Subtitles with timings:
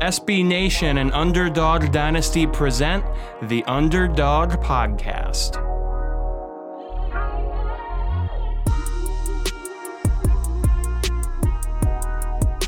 [0.00, 3.04] SB Nation and Underdog Dynasty present
[3.42, 5.64] the Underdog Podcast.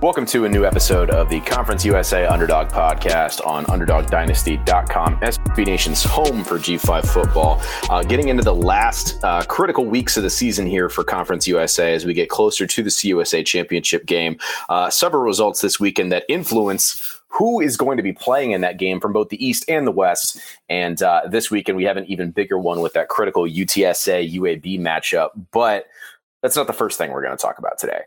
[0.02, 6.02] Welcome to a new episode of the Conference USA Underdog Podcast on UnderdogDynasty.com, SB Nation's
[6.02, 7.62] home for G5 football.
[7.90, 11.94] Uh, getting into the last uh, critical weeks of the season here for Conference USA
[11.94, 14.38] as we get closer to the CUSA Championship game.
[14.70, 18.78] Uh, several results this weekend that influence who is going to be playing in that
[18.78, 20.38] game from both the East and the West.
[20.68, 24.80] And uh, this weekend, we have an even bigger one with that critical UTSA UAB
[24.80, 25.30] matchup.
[25.52, 25.86] But
[26.42, 28.02] that's not the first thing we're going to talk about today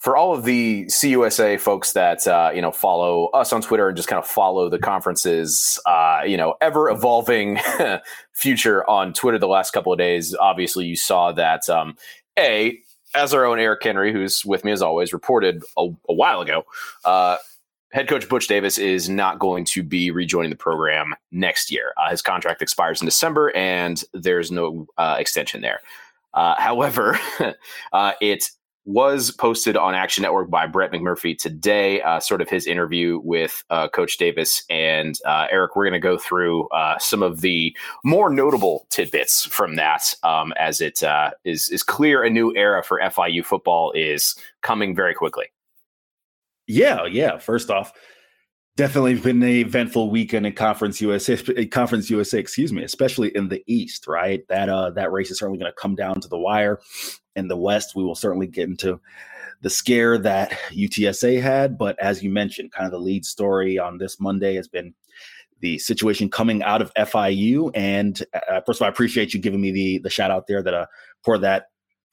[0.00, 3.96] for all of the CUSA folks that uh, you know follow us on Twitter and
[3.96, 7.58] just kind of follow the conference's uh, you know ever evolving
[8.32, 11.96] future on Twitter the last couple of days, obviously you saw that um,
[12.38, 12.78] a
[13.14, 16.64] as our own Eric Henry, who's with me as always, reported a, a while ago.
[17.04, 17.36] Uh,
[17.92, 21.92] head coach Butch Davis is not going to be rejoining the program next year.
[21.96, 25.80] Uh, his contract expires in December, and there's no uh, extension there.
[26.34, 27.18] Uh, however,
[28.20, 28.50] it
[28.86, 33.62] was posted on Action Network by Brett McMurphy today, uh, sort of his interview with
[33.70, 34.64] uh, Coach Davis.
[34.70, 39.44] And uh, Eric, we're going to go through uh, some of the more notable tidbits
[39.46, 43.92] from that um, as it uh, is is clear a new era for FIU football
[43.92, 45.46] is coming very quickly.
[46.70, 47.38] Yeah, yeah.
[47.38, 47.92] First off,
[48.76, 53.62] definitely been an eventful weekend in Conference USA, Conference USA, excuse me, especially in the
[53.66, 54.46] East, right?
[54.48, 56.80] That uh that race is certainly going to come down to the wire
[57.34, 59.00] in the West, we will certainly get into
[59.62, 61.76] the scare that UTSA had.
[61.76, 64.94] But as you mentioned, kind of the lead story on this Monday has been
[65.60, 67.70] the situation coming out of FIU.
[67.74, 70.62] And uh, first of all, I appreciate you giving me the the shout out there
[70.62, 70.86] that uh,
[71.24, 71.64] for that.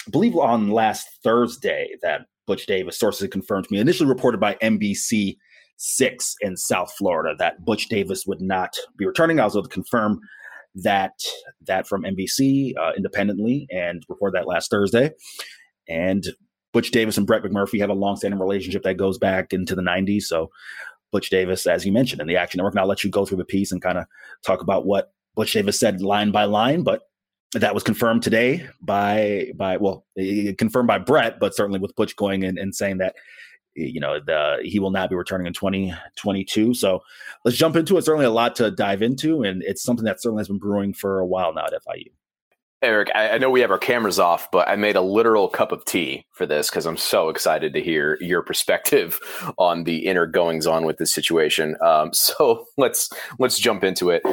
[0.08, 4.56] I believe on last Thursday that Butch Davis sources confirmed to me, initially reported by
[4.56, 5.38] NBC
[5.78, 9.40] six in South Florida, that Butch Davis would not be returning.
[9.40, 10.20] I was able to confirm
[10.76, 11.14] that
[11.66, 15.12] that from NBC uh, independently and reported that last Thursday.
[15.88, 16.26] And
[16.74, 20.24] Butch Davis and Brett McMurphy have a long-standing relationship that goes back into the 90s.
[20.24, 20.50] So
[21.12, 23.38] Butch Davis, as you mentioned in the Action Network, and I'll let you go through
[23.38, 24.06] the piece and kind of
[24.46, 27.04] talk about what Butch Davis said line by line, but
[27.54, 30.06] that was confirmed today by by well
[30.58, 33.16] confirmed by Brett, but certainly with Butch going in and saying that
[33.78, 36.74] you know, the, he will not be returning in 2022.
[36.74, 37.04] So
[37.46, 38.04] let's jump into it.
[38.04, 41.20] Certainly a lot to dive into, and it's something that certainly has been brewing for
[41.20, 42.12] a while now at FIU.
[42.84, 45.72] Eric, I, I know we have our cameras off, but I made a literal cup
[45.72, 49.20] of tea for this because I'm so excited to hear your perspective
[49.58, 51.76] on the inner goings on with this situation.
[51.82, 53.10] Um, so let's
[53.40, 54.24] let's jump into it.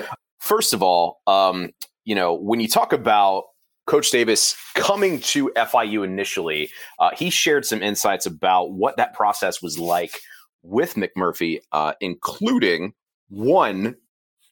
[0.40, 1.70] First of all, um,
[2.04, 3.44] you know, when you talk about
[3.86, 9.60] Coach Davis coming to FIU initially, uh, he shared some insights about what that process
[9.60, 10.20] was like
[10.62, 12.94] with McMurphy, uh, including
[13.28, 13.96] one,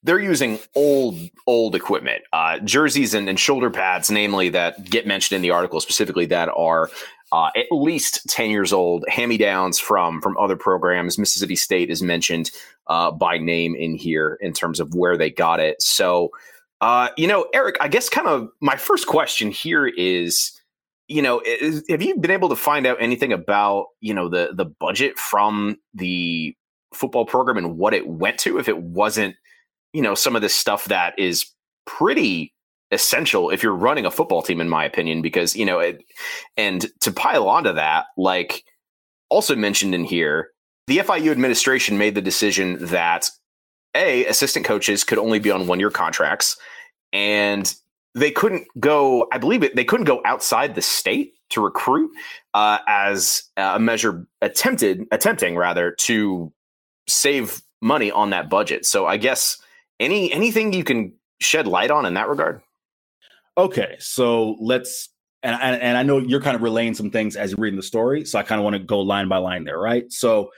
[0.02, 5.36] they're using old, old equipment, uh, jerseys and, and, shoulder pads, namely that get mentioned
[5.36, 6.90] in the article specifically that are
[7.30, 11.18] uh, at least 10 years old, hand me downs from, from other programs.
[11.18, 12.50] Mississippi State is mentioned
[12.88, 15.80] uh, by name in here in terms of where they got it.
[15.80, 16.30] So,
[16.82, 20.50] uh, you know, Eric, I guess kind of my first question here is,
[21.06, 24.50] you know, is, have you been able to find out anything about, you know, the
[24.52, 26.56] the budget from the
[26.92, 28.58] football program and what it went to?
[28.58, 29.36] If it wasn't,
[29.92, 31.46] you know, some of this stuff that is
[31.86, 32.52] pretty
[32.90, 36.02] essential if you're running a football team in my opinion because, you know, it,
[36.56, 38.64] and to pile onto that, like
[39.30, 40.50] also mentioned in here,
[40.88, 43.30] the FIU administration made the decision that
[43.94, 46.56] a assistant coaches could only be on one year contracts
[47.12, 47.74] and
[48.14, 52.10] they couldn't go i believe it they couldn't go outside the state to recruit
[52.54, 56.52] uh, as a measure attempted attempting rather to
[57.08, 58.84] save money on that budget.
[58.84, 59.58] So i guess
[60.00, 62.62] any anything you can shed light on in that regard?
[63.56, 65.10] Okay so let's
[65.42, 67.82] and, and, and i know you're kind of relaying some things as you're reading the
[67.82, 70.10] story so i kind of want to go line by line there right?
[70.10, 70.50] So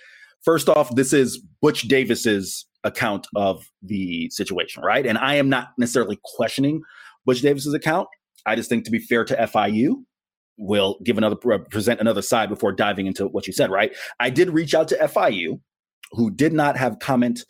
[0.42, 5.06] first off this is butch davis's account of the situation, right?
[5.06, 6.82] And I am not necessarily questioning
[7.24, 8.08] Butch Davis's account.
[8.46, 10.04] I just think to be fair to FIU,
[10.56, 13.70] we'll give another uh, present another side before diving into what you said.
[13.70, 13.94] Right?
[14.20, 15.60] I did reach out to FIU,
[16.12, 17.44] who did not have comment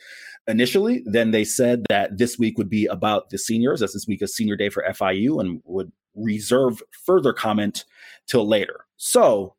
[0.46, 1.02] initially.
[1.04, 4.34] Then they said that this week would be about the seniors, as this week is
[4.34, 7.84] senior day for FIU, and would reserve further comment
[8.26, 8.84] till later.
[8.96, 9.56] So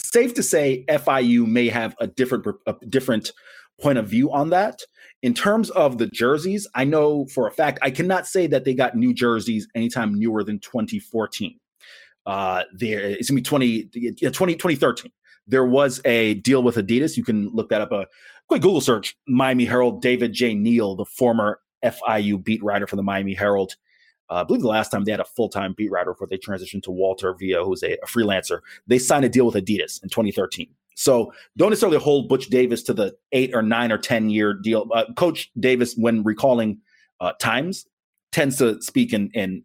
[0.00, 3.32] safe to say FIU may have a different a different
[3.82, 4.82] point of view on that.
[5.22, 8.74] In terms of the jerseys, I know for a fact I cannot say that they
[8.74, 11.58] got new jerseys anytime newer than 2014.
[12.24, 13.84] Uh, there it's gonna be 20,
[14.30, 15.12] 20 2013.
[15.46, 17.16] There was a deal with Adidas.
[17.16, 17.92] You can look that up.
[17.92, 18.06] A
[18.48, 20.00] quick Google search: Miami Herald.
[20.00, 20.54] David J.
[20.54, 23.74] Neal, the former FIU beat writer for the Miami Herald,
[24.32, 26.38] uh, I believe the last time they had a full time beat writer before they
[26.38, 28.60] transitioned to Walter Villa, who's a, a, freelancer.
[28.86, 30.68] They signed a deal with Adidas in 2013.
[30.94, 34.88] So don't necessarily hold Butch Davis to the eight or nine or 10 year deal.
[34.92, 36.78] Uh, Coach Davis, when recalling
[37.20, 37.86] uh, times,
[38.30, 39.64] tends to speak in, in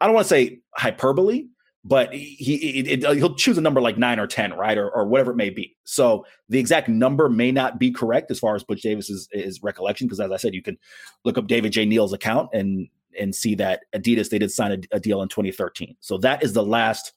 [0.00, 1.46] I don't want to say hyperbole,
[1.84, 4.76] but he it, it, he'll choose a number like nine or 10, right?
[4.76, 5.76] Or, or whatever it may be.
[5.84, 10.06] So the exact number may not be correct as far as Butch Davis's is recollection,
[10.06, 10.76] because as I said, you can
[11.24, 11.86] look up David J.
[11.86, 12.88] Neal's account and
[13.18, 15.96] and see that Adidas they did sign a, a deal in 2013.
[16.00, 17.12] So that is the last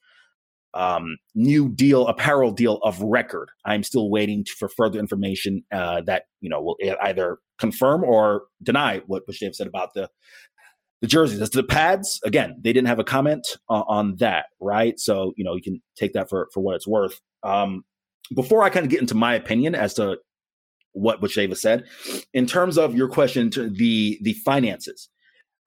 [0.73, 3.49] um, new deal, apparel deal of record.
[3.65, 9.01] I'm still waiting for further information uh, that you know will either confirm or deny
[9.07, 10.09] what Butch said about the
[11.01, 11.41] the jerseys.
[11.41, 14.99] As to the pads, again, they didn't have a comment uh, on that, right?
[14.99, 17.19] So you know you can take that for for what it's worth.
[17.43, 17.83] Um,
[18.33, 20.17] before I kind of get into my opinion as to
[20.93, 21.85] what Davis said,
[22.33, 25.09] in terms of your question to the the finances,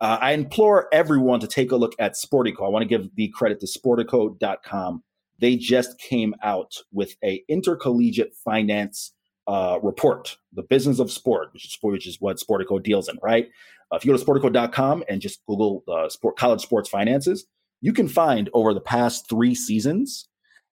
[0.00, 2.66] uh, I implore everyone to take a look at Sportico.
[2.66, 5.02] I want to give the credit to sportico.com.
[5.38, 9.12] They just came out with a intercollegiate finance
[9.46, 13.48] uh, report, the business of sport, which is, which is what Sportico deals in, right?
[13.93, 17.46] Uh, if you go to sportico.com and just Google uh, sport, college sports finances,
[17.81, 20.28] you can find over the past three seasons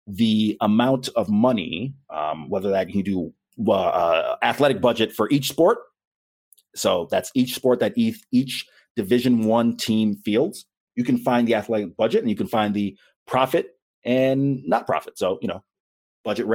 [0.07, 3.33] the amount of money, um, whether that you do
[3.67, 5.79] uh, uh, athletic budget for each sport.
[6.75, 10.67] So that's each sport that each, each Division One team fields.
[10.97, 12.97] You can find the athletic budget and you can find the
[13.27, 15.19] profit and not profit.
[15.19, 15.63] So you know,
[16.25, 16.47] budget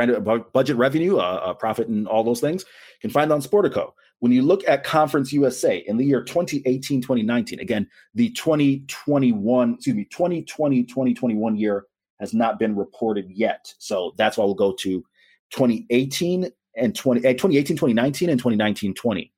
[0.53, 2.63] budget revenue, uh, uh, profit, and all those things.
[2.63, 3.91] You can find on Sportico.
[4.19, 9.95] When you look at Conference USA in the year 2018, 2019, again, the 2021, excuse
[9.95, 11.85] me, 2020, 2021 year
[12.19, 13.73] has not been reported yet.
[13.77, 15.03] So that's why we'll go to
[15.51, 19.33] 2018 and 20, 2018, 2019, and 2019, 20.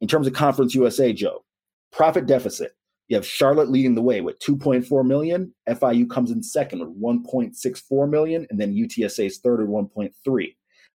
[0.00, 1.44] In terms of Conference USA, Joe,
[1.92, 2.72] Profit deficit.
[3.08, 5.54] You have Charlotte leading the way with 2.4 million.
[5.68, 10.12] FIU comes in second with 1.64 million, and then UTSA is third at 1.3.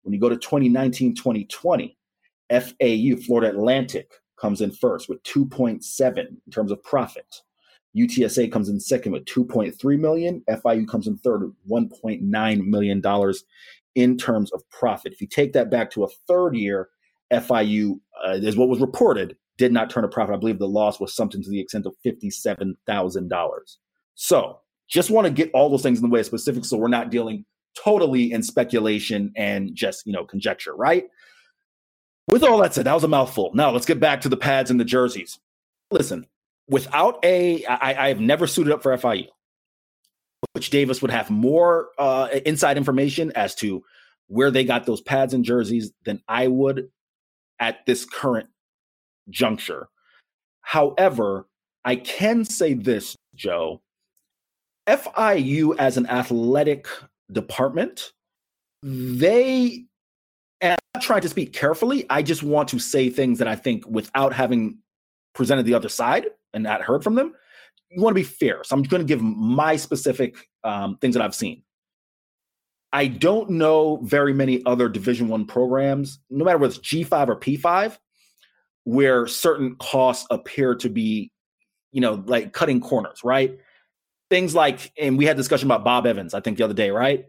[0.03, 1.97] When you go to 2019 2020,
[2.51, 4.11] FAU, Florida Atlantic,
[4.41, 7.43] comes in first with 2.7 in terms of profit.
[7.97, 10.43] UTSA comes in second with 2.3 million.
[10.49, 13.45] FIU comes in third with 1.9 million dollars
[13.95, 15.13] in terms of profit.
[15.13, 16.89] If you take that back to a third year,
[17.33, 20.35] FIU uh, is what was reported did not turn a profit.
[20.35, 23.77] I believe the loss was something to the extent of $57,000.
[24.15, 26.89] So just want to get all those things in the way of specifics so we're
[26.89, 27.45] not dealing
[27.77, 31.05] totally in speculation and just, you know, conjecture, right?
[32.27, 33.51] With all that said, that was a mouthful.
[33.53, 35.39] Now let's get back to the pads and the jerseys.
[35.91, 36.27] Listen,
[36.67, 39.27] without a, I, I have never suited up for FIU.
[40.55, 43.85] Butch Davis would have more uh, inside information as to
[44.29, 46.88] where they got those pads and jerseys than I would
[47.59, 48.49] at this current
[49.29, 49.89] juncture.
[50.62, 51.47] However,
[51.85, 53.81] I can say this, Joe.
[54.89, 56.89] FIU as an athletic
[57.33, 58.12] department,
[58.83, 59.85] they,
[60.61, 63.87] and I'm trying to speak carefully, I just want to say things that I think
[63.87, 64.79] without having
[65.35, 67.35] presented the other side and not heard from them,
[67.91, 68.62] you want to be fair.
[68.65, 71.62] So I'm going to give my specific um, things that I've seen.
[72.93, 77.37] I don't know very many other Division One programs, no matter whether it's G5 or
[77.37, 77.97] P5,
[78.85, 81.31] where certain costs appear to be,
[81.93, 83.59] you know, like cutting corners, right?
[84.31, 87.27] Things like, and we had discussion about Bob Evans, I think the other day, right?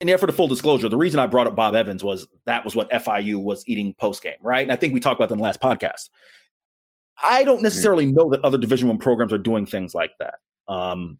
[0.00, 2.64] In the effort of full disclosure, the reason I brought up Bob Evans was that
[2.64, 4.62] was what FIU was eating post game, right?
[4.62, 6.10] And I think we talked about that in the last podcast.
[7.22, 7.64] I don't mm-hmm.
[7.64, 10.34] necessarily know that other Division One programs are doing things like that.
[10.68, 11.18] Um,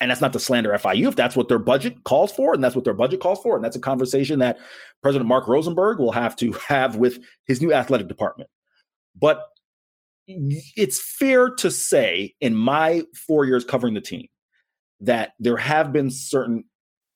[0.00, 2.74] and that's not to slander FIU if that's what their budget calls for, and that's
[2.74, 4.58] what their budget calls for, and that's a conversation that
[5.02, 8.48] President Mark Rosenberg will have to have with his new athletic department.
[9.20, 9.42] But
[10.38, 14.28] it's fair to say, in my four years covering the team,
[15.00, 16.64] that there have been certain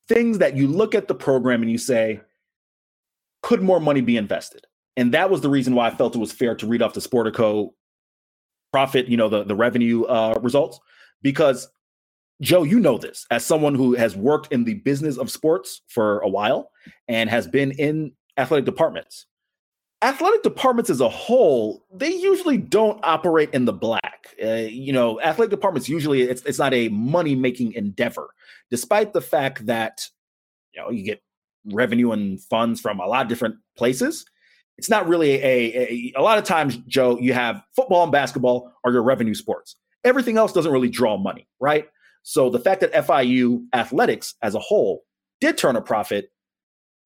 [0.07, 2.21] things that you look at the program and you say,
[3.41, 4.65] could more money be invested?
[4.97, 6.99] And that was the reason why I felt it was fair to read off the
[6.99, 7.69] Sportico
[8.71, 10.79] profit, you know, the, the revenue uh, results,
[11.21, 11.69] because
[12.41, 16.19] Joe, you know this as someone who has worked in the business of sports for
[16.19, 16.71] a while
[17.07, 19.25] and has been in athletic departments.
[20.05, 24.27] Athletic departments as a whole, they usually don't operate in the black.
[24.39, 28.29] Uh, you know, athletic departments usually it's it's not a money making endeavor,
[28.69, 30.07] despite the fact that
[30.75, 31.23] you know you get
[31.73, 34.27] revenue and funds from a lot of different places.
[34.77, 37.17] It's not really a, a a lot of times, Joe.
[37.17, 39.75] You have football and basketball are your revenue sports.
[40.03, 41.87] Everything else doesn't really draw money, right?
[42.21, 45.03] So the fact that FIU athletics as a whole
[45.41, 46.31] did turn a profit,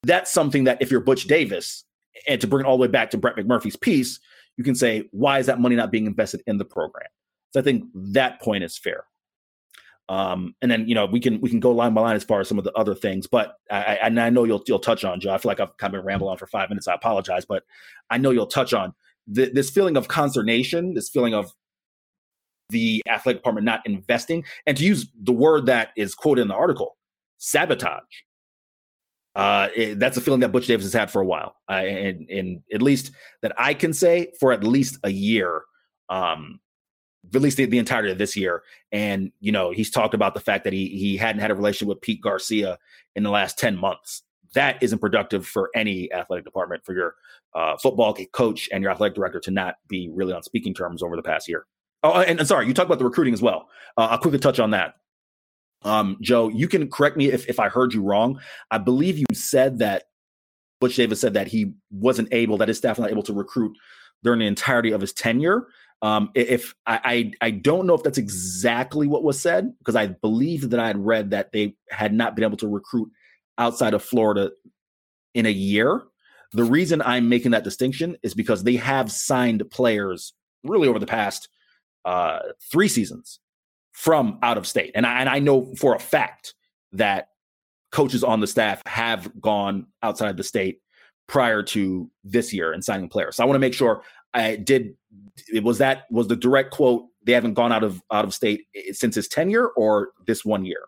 [0.03, 1.85] that's something that if you're Butch Davis,
[2.27, 4.19] and to bring it all the way back to Brett McMurphy's piece,
[4.57, 7.07] you can say, why is that money not being invested in the program?
[7.51, 9.05] So I think that point is fair.
[10.09, 12.39] Um, and then you know we can we can go line by line as far
[12.39, 15.19] as some of the other things, but I, I, I know you'll you'll touch on
[15.19, 15.31] Joe.
[15.31, 16.87] I feel like I've kind of been rambling on for five minutes.
[16.87, 17.63] I apologize, but
[18.09, 18.95] I know you'll touch on
[19.33, 21.53] th- this feeling of consternation, this feeling of
[22.69, 26.55] the athletic department not investing, and to use the word that is quoted in the
[26.55, 26.97] article,
[27.37, 28.03] sabotage.
[29.35, 32.29] Uh, it, that's a feeling that Butch Davis has had for a while, uh, and,
[32.29, 35.61] and at least that I can say for at least a year,
[36.09, 36.59] um,
[37.33, 38.63] at least the, the entirety of this year.
[38.91, 41.89] And you know, he's talked about the fact that he he hadn't had a relationship
[41.89, 42.79] with Pete Garcia
[43.15, 44.23] in the last ten months.
[44.55, 47.13] That isn't productive for any athletic department for your
[47.53, 51.15] uh, football coach and your athletic director to not be really on speaking terms over
[51.15, 51.65] the past year.
[52.01, 53.69] Oh, and, and sorry, you talked about the recruiting as well.
[53.95, 54.95] Uh, I'll quickly touch on that.
[55.83, 58.39] Um, Joe, you can correct me if, if I heard you wrong.
[58.71, 60.03] I believe you said that
[60.79, 63.75] Butch Davis said that he wasn't able, that his staff was not able to recruit
[64.23, 65.67] during the entirety of his tenure.
[66.01, 70.07] Um, if I, I, I don't know if that's exactly what was said because I
[70.07, 73.11] believe that I had read that they had not been able to recruit
[73.57, 74.51] outside of Florida
[75.33, 76.03] in a year.
[76.53, 80.33] The reason I'm making that distinction is because they have signed players
[80.63, 81.49] really over the past
[82.05, 82.39] uh,
[82.71, 83.39] three seasons
[83.99, 84.91] from out of state.
[84.95, 86.53] And I, and I know for a fact
[86.93, 87.27] that
[87.91, 90.79] coaches on the staff have gone outside the state
[91.27, 93.35] prior to this year and signing players.
[93.35, 94.01] So I want to make sure
[94.33, 94.95] I did
[95.51, 98.67] it was that was the direct quote they haven't gone out of out of state
[98.93, 100.83] since his tenure or this one year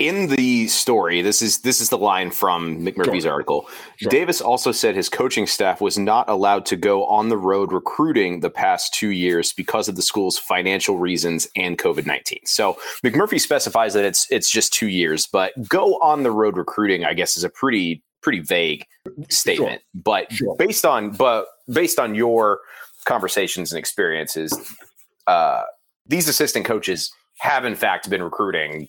[0.00, 3.32] in the story, this is this is the line from McMurphy's sure.
[3.32, 3.68] article.
[3.96, 4.10] Sure.
[4.10, 8.40] Davis also said his coaching staff was not allowed to go on the road recruiting
[8.40, 12.40] the past two years because of the school's financial reasons and COVID nineteen.
[12.46, 17.04] So McMurphy specifies that it's it's just two years, but go on the road recruiting,
[17.04, 18.86] I guess, is a pretty pretty vague
[19.28, 19.82] statement.
[19.82, 20.02] Sure.
[20.02, 22.60] But based on but based on your
[23.04, 24.58] conversations and experiences,
[25.26, 25.62] uh,
[26.06, 28.88] these assistant coaches have in fact been recruiting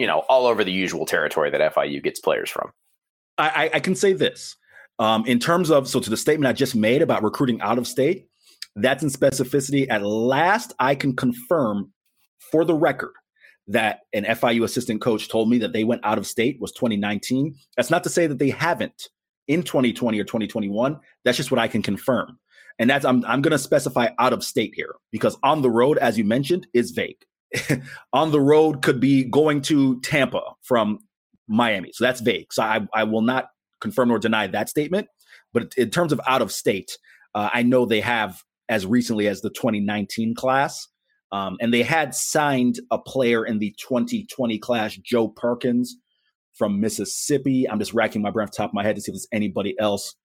[0.00, 2.70] you know, all over the usual territory that FIU gets players from.
[3.36, 4.56] I, I can say this
[4.98, 7.86] um, in terms of so to the statement I just made about recruiting out of
[7.86, 8.26] state.
[8.76, 9.90] That's in specificity.
[9.90, 11.92] At last, I can confirm
[12.50, 13.12] for the record
[13.66, 17.54] that an FIU assistant coach told me that they went out of state was 2019.
[17.76, 19.08] That's not to say that they haven't
[19.48, 20.98] in 2020 or 2021.
[21.24, 22.38] That's just what I can confirm.
[22.78, 25.98] And that's I'm I'm going to specify out of state here because on the road,
[25.98, 27.22] as you mentioned, is vague.
[28.12, 30.98] on the road could be going to Tampa from
[31.48, 31.90] Miami.
[31.92, 32.52] So that's vague.
[32.52, 33.48] So I, I will not
[33.80, 35.08] confirm nor deny that statement.
[35.52, 36.96] But in terms of out of state,
[37.34, 40.86] uh, I know they have as recently as the 2019 class.
[41.32, 45.96] Um, and they had signed a player in the 2020 class, Joe Perkins
[46.54, 47.68] from Mississippi.
[47.68, 49.78] I'm just racking my brain off top of my head to see if there's anybody
[49.78, 50.16] else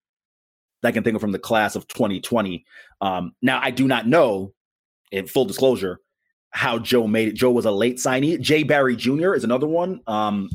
[0.82, 2.64] that I can think of from the class of 2020.
[3.00, 4.52] Um, now, I do not know,
[5.12, 6.00] in full disclosure,
[6.56, 7.34] how Joe made it.
[7.34, 8.40] Joe was a late signee.
[8.40, 9.34] Jay Barry Jr.
[9.34, 10.48] is another one um,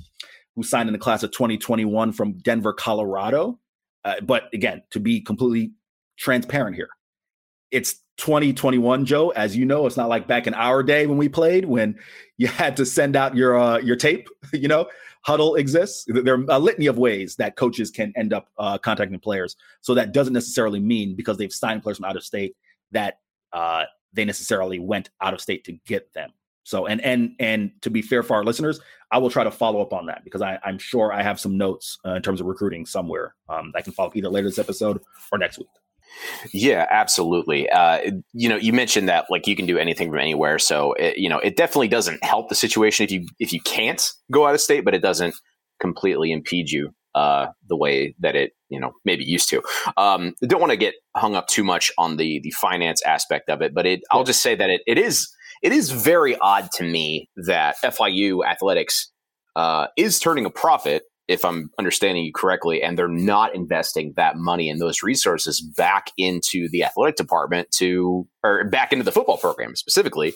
[0.56, 3.60] who signed in the class of 2021 from Denver, Colorado.
[4.04, 5.74] Uh, but again, to be completely
[6.18, 6.90] transparent here,
[7.70, 9.30] it's 2021, Joe.
[9.30, 12.00] As you know, it's not like back in our day when we played when
[12.38, 14.28] you had to send out your uh, your tape.
[14.54, 14.88] You know,
[15.26, 16.06] Hudl exists.
[16.08, 19.56] There are a litany of ways that coaches can end up uh, contacting players.
[19.82, 22.56] So that doesn't necessarily mean because they've signed players from out of state
[22.92, 23.20] that
[23.54, 26.32] uh, they necessarily went out of state to get them.
[26.64, 28.80] So and and and to be fair for our listeners,
[29.12, 31.58] I will try to follow up on that because I, am sure I have some
[31.58, 33.36] notes uh, in terms of recruiting somewhere.
[33.50, 35.02] Um, I can follow up either later this episode
[35.32, 35.68] or next week.
[36.54, 37.70] Yeah, absolutely.
[37.70, 41.18] Uh, you know, you mentioned that like you can do anything from anywhere, so it,
[41.18, 44.54] you know it definitely doesn't help the situation if you if you can't go out
[44.54, 45.34] of state, but it doesn't
[45.80, 49.62] completely impede you uh, the way that it you know maybe used to.
[49.98, 53.62] Um, don't want to get hung up too much on the the finance aspect of
[53.62, 55.28] it, but it, I'll just say that it, it is
[55.62, 59.12] it is very odd to me that FIU athletics
[59.56, 61.04] uh, is turning a profit.
[61.28, 66.12] If I'm understanding you correctly, and they're not investing that money and those resources back
[66.18, 70.34] into the athletic department to, or back into the football program specifically,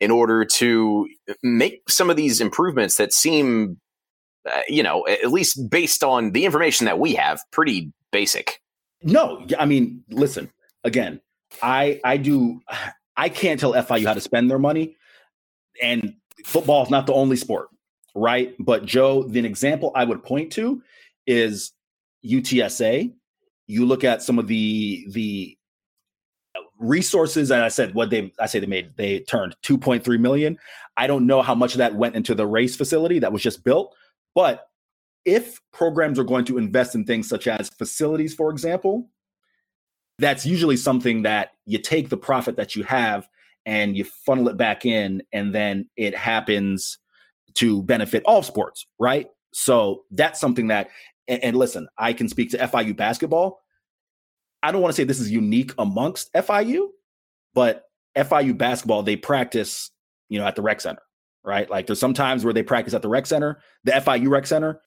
[0.00, 1.06] in order to
[1.42, 3.78] make some of these improvements that seem,
[4.46, 8.60] uh, you know, at least based on the information that we have, pretty basic.
[9.02, 10.50] No, I mean, listen,
[10.84, 11.20] again,
[11.62, 12.60] I I do
[13.16, 14.96] I can't tell FIU how to spend their money,
[15.82, 16.14] and
[16.44, 17.68] football is not the only sport,
[18.14, 18.54] right?
[18.60, 20.82] But Joe, the example I would point to
[21.26, 21.72] is
[22.24, 23.12] UTSA.
[23.66, 25.58] You look at some of the the
[26.78, 30.58] resources, and I said what they I say they made they turned 2.3 million.
[30.96, 33.64] I don't know how much of that went into the race facility that was just
[33.64, 33.94] built,
[34.38, 34.68] but
[35.24, 39.10] if programs are going to invest in things such as facilities, for example,
[40.20, 43.28] that's usually something that you take the profit that you have
[43.66, 46.98] and you funnel it back in, and then it happens
[47.54, 49.26] to benefit all sports, right?
[49.52, 50.90] So that's something that,
[51.26, 53.58] and, listen, I can speak to FIU basketball.
[54.62, 56.90] I don't want to say this is unique amongst FIU,
[57.54, 59.90] but FIU basketball, they practice,
[60.28, 61.02] you know, at the rec center,
[61.44, 61.68] right?
[61.70, 64.80] Like there's sometimes where they practice at the rec center, the FIU rec center,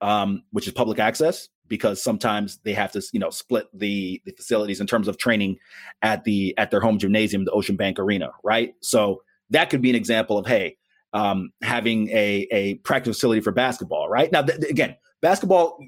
[0.00, 4.32] um, which is public access, because sometimes they have to, you know, split the the
[4.32, 5.58] facilities in terms of training
[6.02, 8.74] at the at their home gymnasium, the Ocean Bank Arena, right?
[8.80, 10.76] So that could be an example of hey,
[11.12, 14.30] um, having a a practice facility for basketball, right?
[14.32, 15.78] Now, th- again, basketball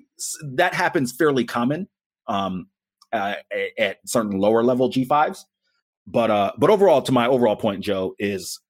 [0.43, 1.89] that happens fairly common
[2.27, 2.69] um,
[3.13, 3.35] uh,
[3.79, 5.45] at certain lower level G5s,
[6.07, 8.61] but uh, but overall, to my overall point, Joe is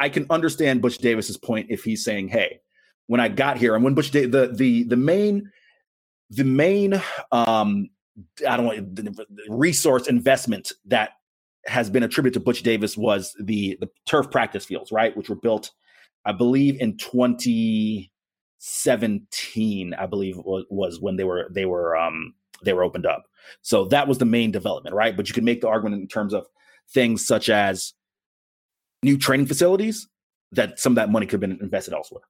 [0.00, 2.60] I can understand Butch Davis's point if he's saying, hey
[3.10, 5.50] when I got here, and when Butch the the the main
[6.30, 7.02] the main
[7.32, 7.90] um
[8.46, 11.14] I don't want the resource investment that
[11.66, 15.34] has been attributed to Butch Davis was the the turf practice fields, right, which were
[15.34, 15.72] built,
[16.24, 19.94] I believe, in 2017.
[19.94, 23.24] I believe was, was when they were they were um they were opened up.
[23.62, 25.16] So that was the main development, right?
[25.16, 26.46] But you can make the argument in terms of
[26.94, 27.92] things such as
[29.02, 30.08] new training facilities
[30.52, 32.22] that some of that money could have been invested elsewhere.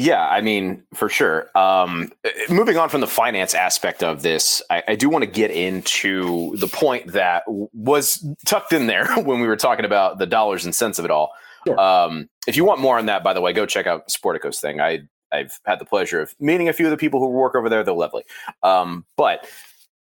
[0.00, 1.50] Yeah, I mean, for sure.
[1.54, 2.10] Um,
[2.48, 6.56] moving on from the finance aspect of this, I, I do want to get into
[6.56, 10.74] the point that was tucked in there when we were talking about the dollars and
[10.74, 11.32] cents of it all.
[11.66, 11.78] Sure.
[11.78, 14.80] Um, if you want more on that, by the way, go check out Sportico's thing.
[14.80, 15.00] I
[15.32, 17.84] I've had the pleasure of meeting a few of the people who work over there.
[17.84, 18.24] They're lovely.
[18.62, 19.46] Um, but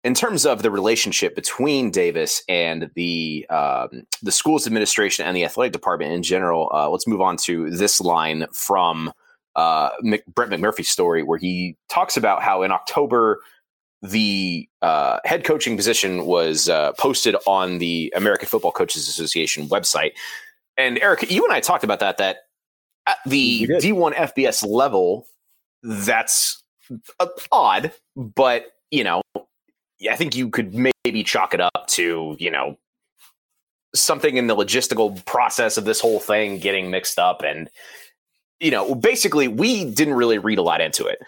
[0.05, 5.43] in terms of the relationship between Davis and the um, the school's administration and the
[5.43, 9.11] athletic department in general, uh, let's move on to this line from
[9.55, 13.41] uh, Mc, Brett McMurphy's story, where he talks about how in October
[14.03, 20.11] the uh, head coaching position was uh, posted on the American Football Coaches Association website.
[20.77, 22.17] And Eric, you and I talked about that.
[22.17, 22.37] That
[23.07, 25.25] at the D1 FBS level,
[25.81, 26.61] that's
[27.19, 29.23] uh, odd, but you know,
[30.09, 32.77] I think you could maybe chalk it up to you know
[33.93, 37.69] something in the logistical process of this whole thing getting mixed up and
[38.59, 41.19] you know, basically, we didn't really read a lot into it.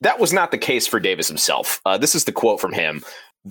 [0.00, 1.80] That was not the case for Davis himself.
[1.84, 3.04] Uh, this is the quote from him.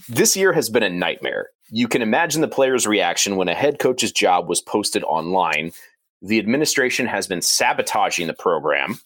[0.09, 1.49] This year has been a nightmare.
[1.69, 5.71] You can imagine the players' reaction when a head coach's job was posted online.
[6.21, 8.99] The administration has been sabotaging the program.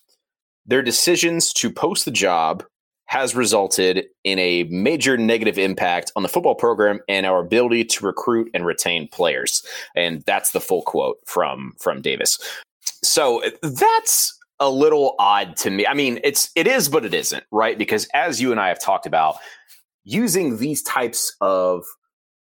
[0.65, 2.63] Their decisions to post the job
[3.07, 8.05] has resulted in a major negative impact on the football program and our ability to
[8.05, 9.65] recruit and retain players.
[9.95, 12.39] And that's the full quote from from Davis.
[13.03, 15.85] So that's a little odd to me.
[15.85, 17.77] I mean, it's it is, but it isn't, right?
[17.77, 19.37] Because as you and I have talked about,
[20.03, 21.85] using these types of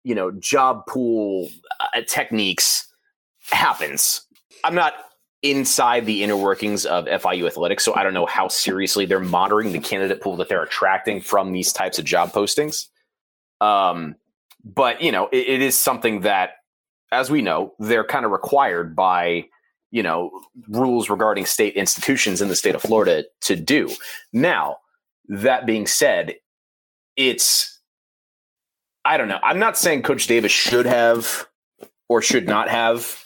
[0.04, 1.48] you know job pool
[1.80, 2.87] uh, techniques
[3.50, 4.22] happens.
[4.64, 4.94] I'm not
[5.42, 9.72] inside the inner workings of FIU athletics, so I don't know how seriously they're monitoring
[9.72, 12.87] the candidate pool that they're attracting from these types of job postings.
[13.61, 14.16] Um,
[14.64, 16.51] but you know, it, it is something that,
[17.12, 19.46] as we know, they're kind of required by
[19.90, 20.31] you know
[20.68, 23.90] rules regarding state institutions in the state of Florida to do.
[24.33, 24.79] Now,
[25.29, 26.35] that being said,
[27.16, 27.81] it's
[29.05, 29.38] I don't know.
[29.42, 31.46] I'm not saying Coach Davis should have
[32.09, 33.25] or should not have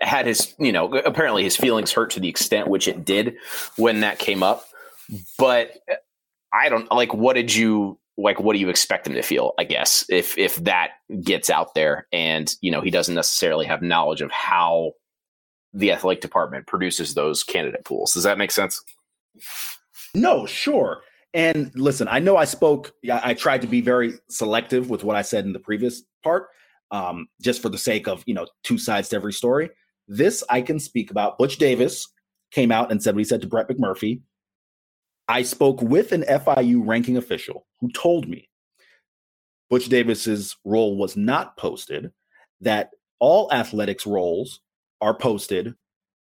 [0.00, 3.36] had his, you know, apparently his feelings hurt to the extent which it did
[3.76, 4.66] when that came up.
[5.38, 5.72] But
[6.52, 9.64] I don't like what did you like what do you expect him to feel, I
[9.64, 10.90] guess, if if that
[11.22, 14.92] gets out there and, you know, he doesn't necessarily have knowledge of how
[15.72, 18.12] the athletic department produces those candidate pools.
[18.12, 18.82] Does that make sense?
[20.14, 21.00] No, sure.
[21.34, 25.22] And listen, I know I spoke, I tried to be very selective with what I
[25.22, 26.48] said in the previous part,
[26.92, 29.70] um, just for the sake of, you know, two sides to every story.
[30.06, 31.38] This I can speak about.
[31.38, 32.06] Butch Davis
[32.52, 34.20] came out and said what he said to Brett McMurphy.
[35.26, 38.48] I spoke with an FIU ranking official who told me
[39.70, 42.12] Butch Davis's role was not posted,
[42.60, 44.60] that all athletics roles
[45.00, 45.74] are posted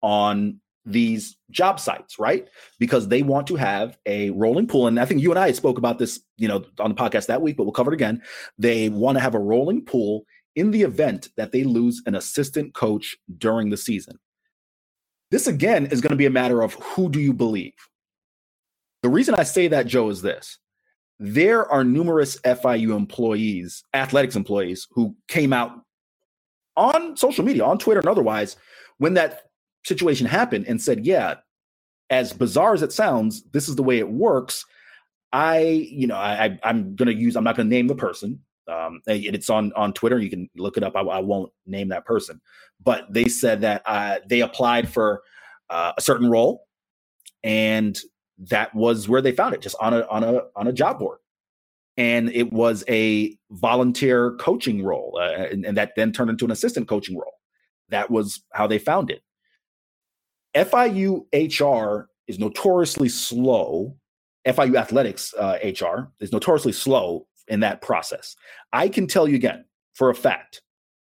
[0.01, 2.47] on these job sites, right?
[2.79, 4.87] Because they want to have a rolling pool.
[4.87, 7.41] And I think you and I spoke about this, you know, on the podcast that
[7.41, 8.21] week, but we'll cover it again.
[8.57, 12.73] They want to have a rolling pool in the event that they lose an assistant
[12.73, 14.17] coach during the season.
[15.31, 17.73] This again is going to be a matter of who do you believe?
[19.03, 20.59] The reason I say that, Joe, is this.
[21.19, 25.81] There are numerous FIU employees, athletics employees, who came out
[26.77, 28.57] on social media, on Twitter and otherwise,
[28.97, 29.49] when that
[29.83, 31.35] situation happened and said, yeah,
[32.09, 34.65] as bizarre as it sounds, this is the way it works.
[35.31, 38.41] I, you know, I, I'm going to use, I'm not going to name the person.
[38.67, 40.19] Um, it's on on Twitter.
[40.19, 40.95] You can look it up.
[40.95, 42.41] I, I won't name that person,
[42.83, 45.21] but they said that uh, they applied for
[45.69, 46.65] uh, a certain role,
[47.43, 47.97] and
[48.37, 51.19] that was where they found it, just on a on a on a job board,
[51.97, 56.51] and it was a volunteer coaching role, uh, and, and that then turned into an
[56.51, 57.33] assistant coaching role.
[57.89, 59.21] That was how they found it.
[60.55, 63.95] FIU HR is notoriously slow.
[64.47, 68.35] FIU athletics uh, HR is notoriously slow in that process.
[68.73, 70.61] I can tell you again for a fact,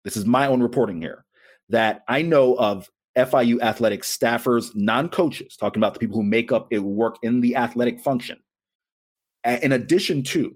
[0.04, 1.26] this is my own reporting here,
[1.70, 6.52] that I know of FIU athletic staffers, non coaches, talking about the people who make
[6.52, 8.39] up it work in the athletic function.
[9.46, 10.56] In addition to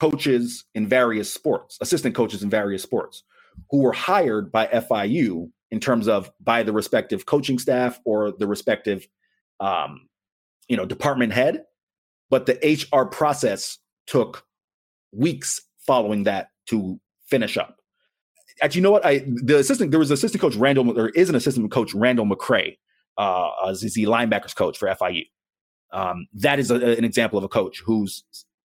[0.00, 3.22] coaches in various sports, assistant coaches in various sports,
[3.70, 8.46] who were hired by FIU in terms of by the respective coaching staff or the
[8.46, 9.06] respective
[9.60, 10.08] um,
[10.68, 11.64] you know department head
[12.30, 14.44] but the hr process took
[15.12, 17.76] weeks following that to finish up
[18.60, 21.34] actually you know what i the assistant there was assistant coach randall there is an
[21.34, 22.76] assistant coach randall mccray
[23.18, 25.24] uh the linebackers coach for fiu
[25.92, 28.24] um, that is a, an example of a coach whose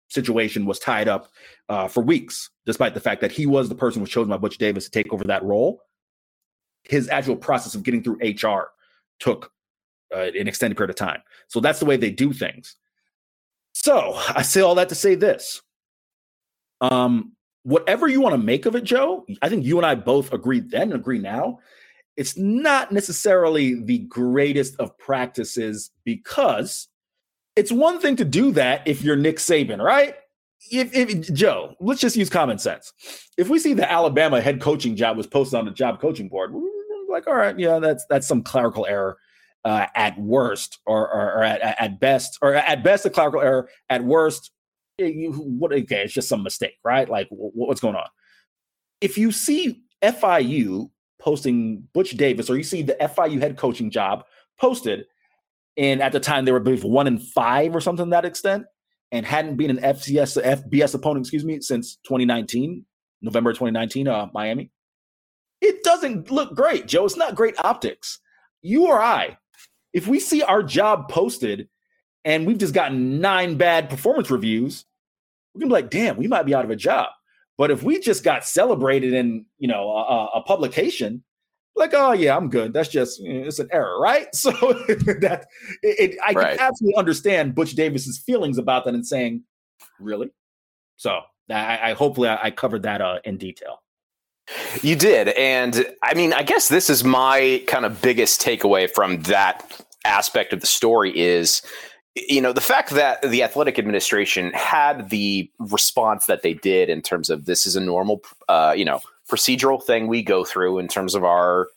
[0.08, 1.28] situation was tied up
[1.70, 4.36] uh, for weeks despite the fact that he was the person who was chosen by
[4.36, 5.80] butch davis to take over that role
[6.88, 8.70] his actual process of getting through HR
[9.18, 9.50] took
[10.14, 11.22] uh, an extended period of time.
[11.48, 12.76] So that's the way they do things.
[13.72, 15.60] So I say all that to say this.
[16.80, 20.32] Um, whatever you want to make of it, Joe, I think you and I both
[20.32, 21.58] agreed then and agree now.
[22.16, 26.88] It's not necessarily the greatest of practices because
[27.56, 30.14] it's one thing to do that if you're Nick Saban, right?
[30.70, 32.92] If, if Joe, let's just use common sense.
[33.36, 36.54] If we see the Alabama head coaching job was posted on the job coaching board,
[37.10, 39.16] like, all right, yeah, that's that's some clerical error
[39.64, 43.68] uh, at worst, or, or, or at, at best, or at best a clerical error.
[43.90, 44.50] At worst,
[44.98, 45.72] you, what?
[45.72, 47.08] Okay, it's just some mistake, right?
[47.08, 48.06] Like, what's going on?
[49.00, 54.24] If you see FIU posting Butch Davis, or you see the FIU head coaching job
[54.58, 55.04] posted,
[55.76, 58.64] and at the time they were, believe, one in five or something to that extent,
[59.12, 62.84] and hadn't been an FCS FBS opponent, excuse me, since 2019,
[63.22, 64.70] November 2019, uh, Miami
[65.60, 67.04] it doesn't look great, Joe.
[67.04, 68.20] It's not great optics.
[68.62, 69.38] You or I,
[69.92, 71.68] if we see our job posted
[72.26, 74.84] and we've just gotten nine bad performance reviews,
[75.54, 77.08] we're gonna be like, damn, we might be out of a job.
[77.56, 81.22] But if we just got celebrated in, you know, a, a publication,
[81.76, 82.72] like, oh yeah, I'm good.
[82.72, 84.26] That's just it's an error, right?
[84.34, 85.46] So that
[85.82, 86.58] it, it I right.
[86.58, 89.44] can absolutely understand Butch Davis's feelings about that and saying,
[90.00, 90.30] really.
[90.96, 93.82] So I, I hopefully I, I covered that uh, in detail.
[94.82, 95.28] You did.
[95.28, 100.52] And I mean, I guess this is my kind of biggest takeaway from that aspect
[100.52, 101.62] of the story is
[102.16, 107.02] you know the fact that the athletic administration had the response that they did in
[107.02, 109.00] terms of this is a normal uh, you know
[109.30, 111.68] procedural thing we go through in terms of our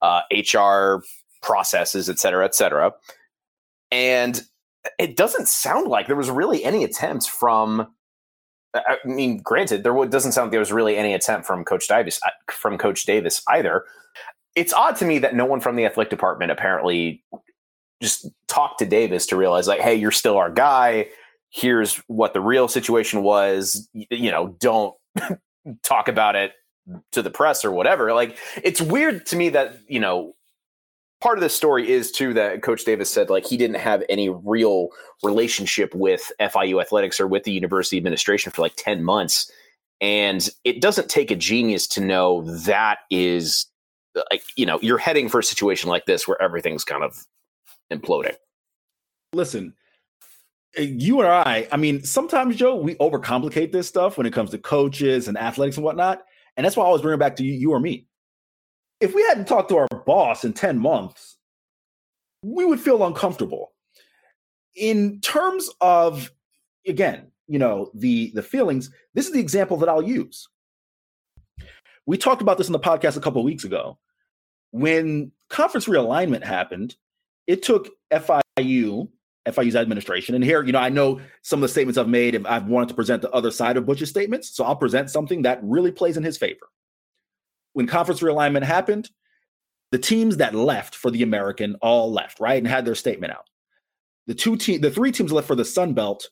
[0.00, 0.22] uh,
[0.54, 1.04] hr
[1.42, 2.92] processes et cetera et cetera
[3.90, 4.44] and
[4.98, 7.86] it doesn't sound like there was really any attempts from
[8.74, 12.18] I mean, granted, there doesn't sound like there was really any attempt from Coach Davis
[12.24, 13.84] uh, from Coach Davis either.
[14.54, 17.22] It's odd to me that no one from the athletic department apparently
[18.02, 21.08] just talk to Davis to realize, like, hey, you're still our guy.
[21.50, 23.88] Here's what the real situation was.
[23.92, 24.94] You know, don't
[25.82, 26.52] talk about it
[27.12, 28.12] to the press or whatever.
[28.12, 30.34] Like, it's weird to me that you know
[31.22, 34.28] part of the story is too that Coach Davis said like he didn't have any
[34.28, 34.88] real
[35.22, 39.50] relationship with FIU athletics or with the university administration for like 10 months.
[40.00, 43.66] And it doesn't take a genius to know that is
[44.16, 47.24] uh, like, you know, you're heading for a situation like this where everything's kind of
[47.92, 48.36] imploding.
[49.32, 49.74] Listen,
[50.76, 54.50] eh, you and I, I mean, sometimes, Joe, we overcomplicate this stuff when it comes
[54.50, 56.22] to coaches and athletics and whatnot.
[56.56, 58.06] And that's why I always bring it back to you, you or me
[59.02, 61.36] if we hadn't talked to our boss in 10 months,
[62.44, 63.72] we would feel uncomfortable.
[64.76, 66.30] In terms of,
[66.86, 70.48] again, you know, the the feelings, this is the example that I'll use.
[72.06, 73.98] We talked about this in the podcast a couple weeks ago.
[74.70, 76.96] When conference realignment happened,
[77.46, 79.08] it took FIU,
[79.46, 82.46] FIU's administration, and here, you know, I know some of the statements I've made, and
[82.46, 85.60] I've wanted to present the other side of Butch's statements, so I'll present something that
[85.62, 86.68] really plays in his favor.
[87.72, 89.10] When conference realignment happened,
[89.90, 93.48] the teams that left for the American all left, right, and had their statement out.
[94.26, 96.30] The two team, the three teams left for the Sun Belt.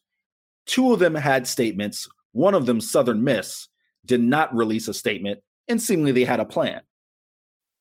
[0.66, 2.08] Two of them had statements.
[2.32, 3.68] One of them, Southern Miss,
[4.06, 6.82] did not release a statement, and seemingly they had a plan.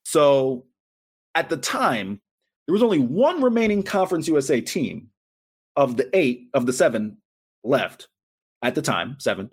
[0.06, 0.66] So
[1.36, 2.22] at the time,
[2.70, 5.08] there was only one remaining Conference USA team
[5.76, 7.18] of the eight of the seven
[7.64, 8.10] left
[8.62, 9.50] at the time, seven,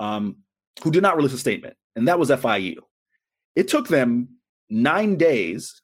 [0.00, 0.38] um,
[0.82, 2.78] who did not release a statement, and that was FIU.
[3.54, 4.30] It took them
[4.68, 5.80] nine days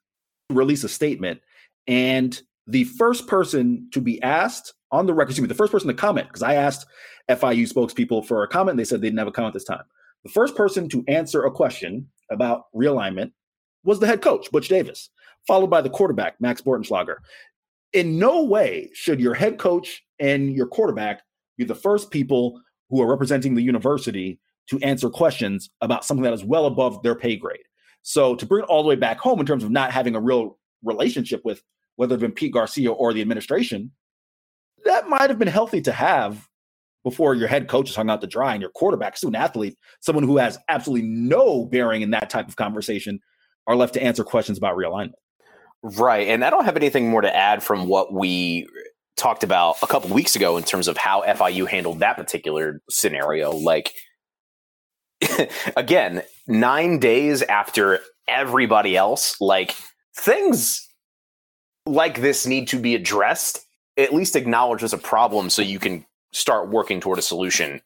[0.48, 1.40] to release a statement,
[1.86, 5.86] and the first person to be asked on the record, excuse me, the first person
[5.86, 6.86] to comment, because I asked
[7.30, 9.84] FIU spokespeople for a comment, they said they didn't have a comment this time.
[10.24, 13.30] The first person to answer a question about realignment
[13.84, 15.10] was the head coach, Butch Davis,
[15.46, 17.16] followed by the quarterback, Max Bortenschlager.
[17.92, 21.22] In no way should your head coach and your quarterback
[21.58, 26.32] be the first people who are representing the university to answer questions about something that
[26.32, 27.64] is well above their pay grade.
[28.02, 30.20] So to bring it all the way back home in terms of not having a
[30.20, 31.62] real relationship with
[31.96, 33.92] whether it been Pete Garcia or the administration,
[34.84, 36.48] that might have been healthy to have
[37.04, 40.24] before your head coach is hung out to dry and your quarterback, student athlete, someone
[40.24, 43.20] who has absolutely no bearing in that type of conversation,
[43.66, 45.12] are left to answer questions about realignment.
[45.82, 46.28] Right.
[46.28, 48.68] And I don't have anything more to add from what we
[49.16, 53.52] talked about a couple weeks ago in terms of how FIU handled that particular scenario.
[53.52, 53.92] Like,
[55.76, 59.74] again, nine days after everybody else, like,
[60.16, 60.88] things
[61.86, 63.60] like this need to be addressed,
[63.96, 67.80] at least acknowledged as a problem so you can start working toward a solution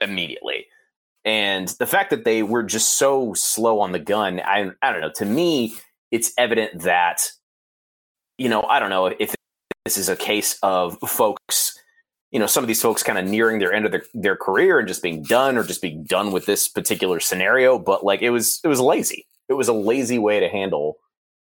[0.00, 0.66] immediately.
[1.24, 5.00] And the fact that they were just so slow on the gun, I, I don't
[5.00, 5.12] know.
[5.16, 5.74] To me,
[6.10, 7.30] it's evident that,
[8.38, 9.34] you know, I don't know if
[9.84, 11.78] this is a case of folks,
[12.30, 14.78] you know, some of these folks kind of nearing their end of their, their career
[14.78, 17.78] and just being done or just being done with this particular scenario.
[17.78, 19.26] But like it was, it was lazy.
[19.48, 20.98] It was a lazy way to handle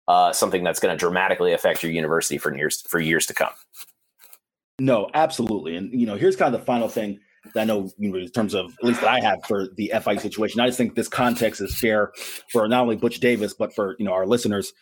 [0.08, 3.52] uh, something that's going to dramatically affect your university for years for years to come.
[4.80, 5.76] No, absolutely.
[5.76, 7.20] And you know, here's kind of the final thing
[7.54, 9.92] that I know, you know, in terms of at least that I have for the
[10.02, 10.60] FI situation.
[10.60, 12.12] I just think this context is fair
[12.50, 14.72] for not only Butch Davis but for you know our listeners.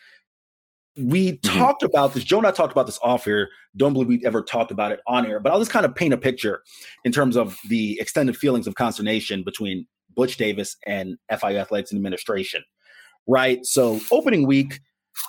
[0.97, 1.57] We mm-hmm.
[1.59, 2.23] talked about this.
[2.23, 3.49] Joe and I talked about this off here.
[3.75, 6.13] Don't believe we ever talked about it on air, but I'll just kind of paint
[6.13, 6.61] a picture
[7.03, 11.97] in terms of the extended feelings of consternation between Butch Davis and FIU athletics and
[11.97, 12.63] administration.
[13.27, 13.59] Right.
[13.63, 14.79] So opening week,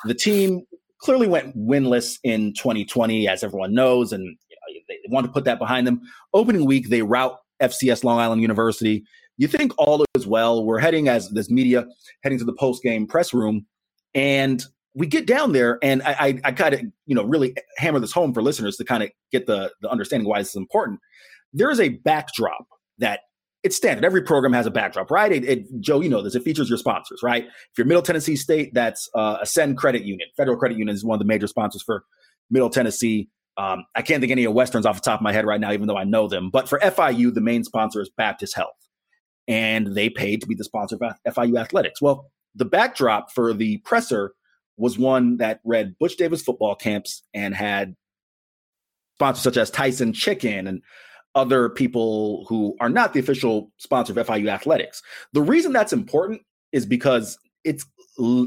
[0.04, 0.62] the team
[1.00, 5.44] clearly went winless in 2020, as everyone knows, and you know, they want to put
[5.44, 6.00] that behind them.
[6.34, 9.04] Opening week, they rout FCS Long Island University.
[9.36, 10.64] You think all is well.
[10.64, 11.86] We're heading as this media
[12.22, 13.66] heading to the post game press room,
[14.14, 18.00] and we get down there, and I, I, I kind of you know really hammer
[18.00, 21.00] this home for listeners to kind of get the the understanding why this is important.
[21.52, 22.66] There is a backdrop
[22.98, 23.20] that
[23.62, 24.04] it's standard.
[24.04, 25.32] Every program has a backdrop, right?
[25.32, 26.34] It, it, Joe, you know this.
[26.34, 27.44] It features your sponsors, right?
[27.44, 30.28] If you're Middle Tennessee State, that's uh, Ascend Credit Union.
[30.36, 32.04] Federal Credit Union is one of the major sponsors for
[32.50, 33.28] Middle Tennessee.
[33.56, 35.72] Um, I can't think any of Westerns off the top of my head right now,
[35.72, 36.50] even though I know them.
[36.50, 38.76] But for FIU, the main sponsor is Baptist Health,
[39.48, 42.00] and they paid to be the sponsor of FIU athletics.
[42.00, 44.32] Well, the backdrop for the presser
[44.78, 47.96] was one that read Butch Davis football camps and had
[49.16, 50.82] sponsors such as Tyson Chicken and
[51.34, 55.02] other people who are not the official sponsor of FIU athletics.
[55.32, 57.84] The reason that's important is because it's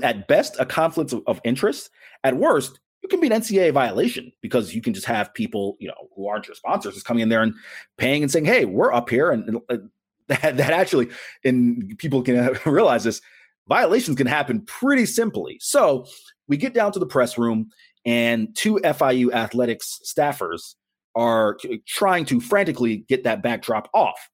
[0.04, 1.89] at best a conflict of, of interest.
[2.24, 5.88] At worst, it can be an NCAA violation because you can just have people, you
[5.88, 7.54] know, who aren't your sponsors just coming in there and
[7.98, 9.78] paying and saying, "Hey, we're up here," and uh,
[10.28, 11.10] that, that actually,
[11.44, 13.22] and people can realize this,
[13.67, 15.58] violations can happen pretty simply.
[15.62, 16.06] So
[16.47, 17.69] we get down to the press room,
[18.06, 20.76] and two FIU athletics staffers
[21.15, 24.30] are trying to frantically get that backdrop off.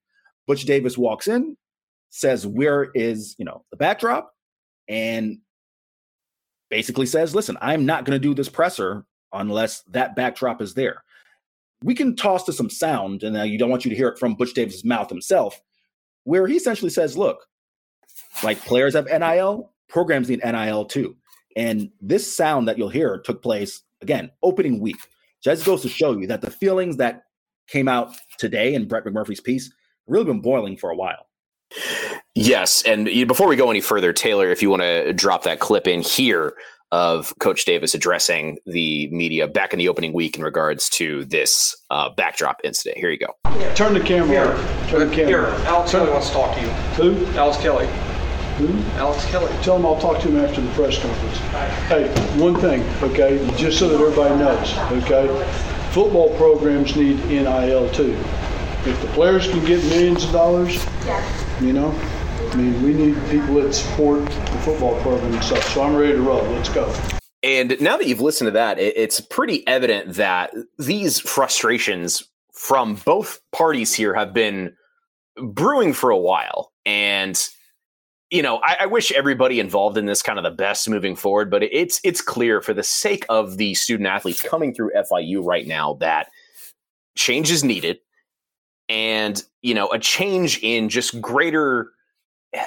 [0.46, 1.58] Butch Davis walks in,
[2.10, 4.32] says, Where is, you know, the backdrop?
[4.88, 5.40] And
[6.70, 11.04] basically says, Listen, I'm not going to do this presser unless that backdrop is there.
[11.84, 14.36] We can toss to some sound, and you don't want you to hear it from
[14.36, 15.62] Butch Davis's mouth himself,
[16.24, 17.46] where he essentially says, Look,
[18.44, 21.16] like players have NIL, programs need NIL too.
[21.56, 24.98] And this sound that you'll hear took place again, opening week.
[25.44, 27.24] Just goes to show you that the feelings that
[27.68, 29.72] came out today in Brett McMurphy's piece
[30.08, 31.28] really been boiling for a while.
[32.34, 35.88] Yes, and before we go any further, Taylor, if you want to drop that clip
[35.88, 36.54] in here
[36.92, 41.76] of Coach Davis addressing the media back in the opening week in regards to this
[41.90, 42.98] uh, backdrop incident.
[42.98, 43.36] Here you go.
[43.76, 44.28] Turn the camera.
[44.28, 44.90] Here.
[44.90, 45.28] Turn the camera.
[45.28, 46.68] Here, Alex Kelly wants to talk to you.
[46.68, 47.26] Who?
[47.38, 47.90] Alex Kelly.
[48.58, 48.98] Hmm?
[48.98, 49.52] Alex Kelly.
[49.62, 51.38] Tell him I'll talk to him after the press conference.
[51.88, 52.08] Hey,
[52.40, 55.28] one thing, okay, just so that everybody knows, okay?
[55.92, 58.18] Football programs need NIL too.
[58.86, 61.62] If the players can get millions of dollars, yeah.
[61.62, 61.92] you know,
[62.52, 65.64] I mean, we need people that support the football program and stuff.
[65.74, 66.42] So I'm ready to roll.
[66.42, 66.92] Let's go.
[67.44, 73.40] And now that you've listened to that, it's pretty evident that these frustrations from both
[73.52, 74.76] parties here have been
[75.36, 76.72] brewing for a while.
[76.86, 77.38] And
[78.30, 81.50] you know, I, I, wish everybody involved in this kind of the best moving forward,
[81.50, 85.66] but it's it's clear for the sake of the student athletes coming through FIU right
[85.66, 86.28] now that
[87.16, 88.00] change is needed,
[88.90, 91.92] and you know, a change in just greater,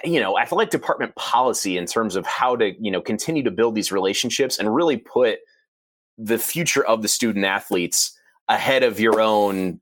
[0.03, 3.75] you know, athletic department policy in terms of how to you know continue to build
[3.75, 5.41] these relationships and really put
[6.17, 8.19] the future of the student athletes
[8.49, 9.81] ahead of your own,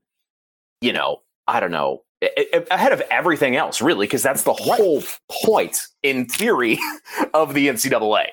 [0.81, 5.79] you know, I don't know, ahead of everything else, really, because that's the whole point,
[6.03, 6.79] in theory,
[7.33, 8.27] of the NCAA.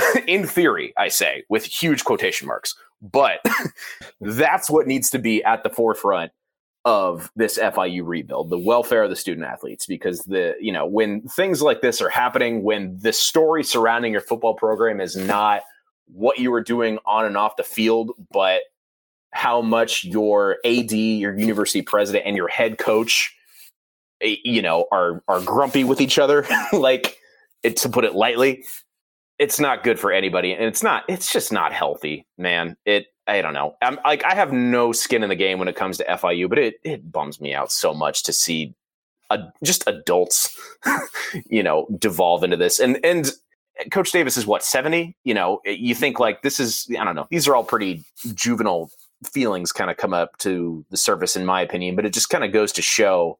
[0.26, 2.74] in theory, I say, with huge quotation marks.
[3.00, 3.40] But
[4.20, 6.32] that's what needs to be at the forefront
[6.84, 11.22] of this FIU rebuild, the welfare of the student athletes, because the, you know, when
[11.22, 15.62] things like this are happening, when the story surrounding your football program is not
[16.06, 18.62] what you were doing on and off the field, but
[19.32, 23.34] how much your AD, your university president, and your head coach,
[24.20, 26.46] eh, you know, are are grumpy with each other.
[26.72, 27.18] like,
[27.62, 28.64] it, to put it lightly,
[29.38, 31.04] it's not good for anybody, and it's not.
[31.08, 32.76] It's just not healthy, man.
[32.84, 33.06] It.
[33.28, 33.76] I don't know.
[33.80, 36.58] I'm like I have no skin in the game when it comes to FIU, but
[36.58, 38.74] it it bums me out so much to see
[39.30, 40.56] a, just adults,
[41.46, 42.80] you know, devolve into this.
[42.80, 43.30] And and
[43.92, 45.16] Coach Davis is what seventy.
[45.24, 47.28] You know, you think like this is I don't know.
[47.30, 48.90] These are all pretty juvenile
[49.24, 51.96] feelings kind of come up to the surface, in my opinion.
[51.96, 53.38] But it just kind of goes to show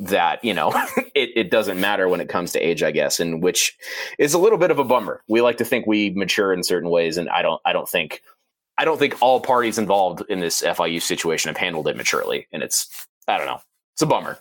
[0.00, 0.70] that you know
[1.14, 3.76] it, it doesn't matter when it comes to age, I guess, and which
[4.18, 5.22] is a little bit of a bummer.
[5.28, 7.60] We like to think we mature in certain ways, and I don't.
[7.64, 8.22] I don't think.
[8.78, 12.62] I don't think all parties involved in this FIU situation have handled it maturely, and
[12.62, 13.06] it's.
[13.28, 13.60] I don't know.
[14.00, 14.38] It's a bummer.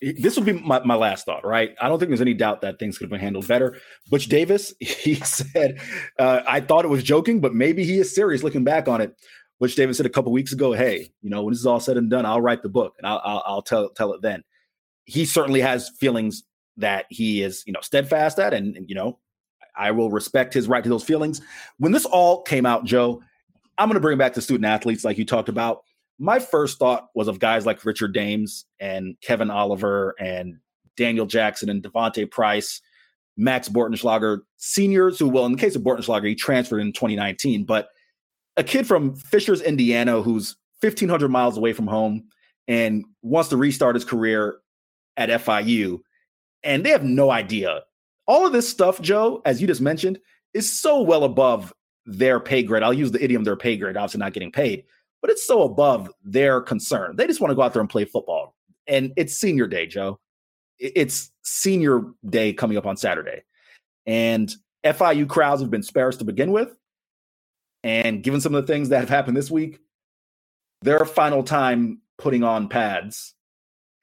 [0.00, 1.74] This will be my, my last thought, right?
[1.80, 3.76] I don't think there's any doubt that things could have been handled better.
[4.08, 5.80] Butch Davis, he said,
[6.16, 9.16] uh, I thought it was joking, but maybe he is serious looking back on it.
[9.64, 11.96] Butch Davis said a couple weeks ago, "Hey, you know, when this is all said
[11.96, 14.44] and done, I'll write the book and I'll, I'll, I'll tell tell it then."
[15.06, 16.42] He certainly has feelings
[16.76, 19.18] that he is, you know, steadfast at, and, and you know,
[19.74, 21.40] I will respect his right to those feelings.
[21.78, 23.22] When this all came out, Joe,
[23.78, 25.80] I'm going to bring back to student athletes, like you talked about.
[26.18, 30.58] My first thought was of guys like Richard Dames and Kevin Oliver and
[30.98, 32.82] Daniel Jackson and D'Vonte Price,
[33.38, 37.88] Max Bortenschlager, seniors who, well, in the case of Bortenschlager, he transferred in 2019, but
[38.56, 42.24] a kid from Fishers, Indiana, who's 1,500 miles away from home
[42.68, 44.58] and wants to restart his career
[45.16, 46.00] at FIU,
[46.62, 47.82] and they have no idea.
[48.26, 50.18] All of this stuff, Joe, as you just mentioned,
[50.54, 51.72] is so well above
[52.06, 52.82] their pay grade.
[52.82, 54.84] I'll use the idiom their pay grade, obviously not getting paid,
[55.20, 57.16] but it's so above their concern.
[57.16, 58.54] They just want to go out there and play football.
[58.86, 60.18] And it's senior day, Joe.
[60.78, 63.42] It's senior day coming up on Saturday.
[64.06, 66.76] And FIU crowds have been sparse to begin with.
[67.84, 69.78] And given some of the things that have happened this week,
[70.80, 73.34] their final time putting on pads,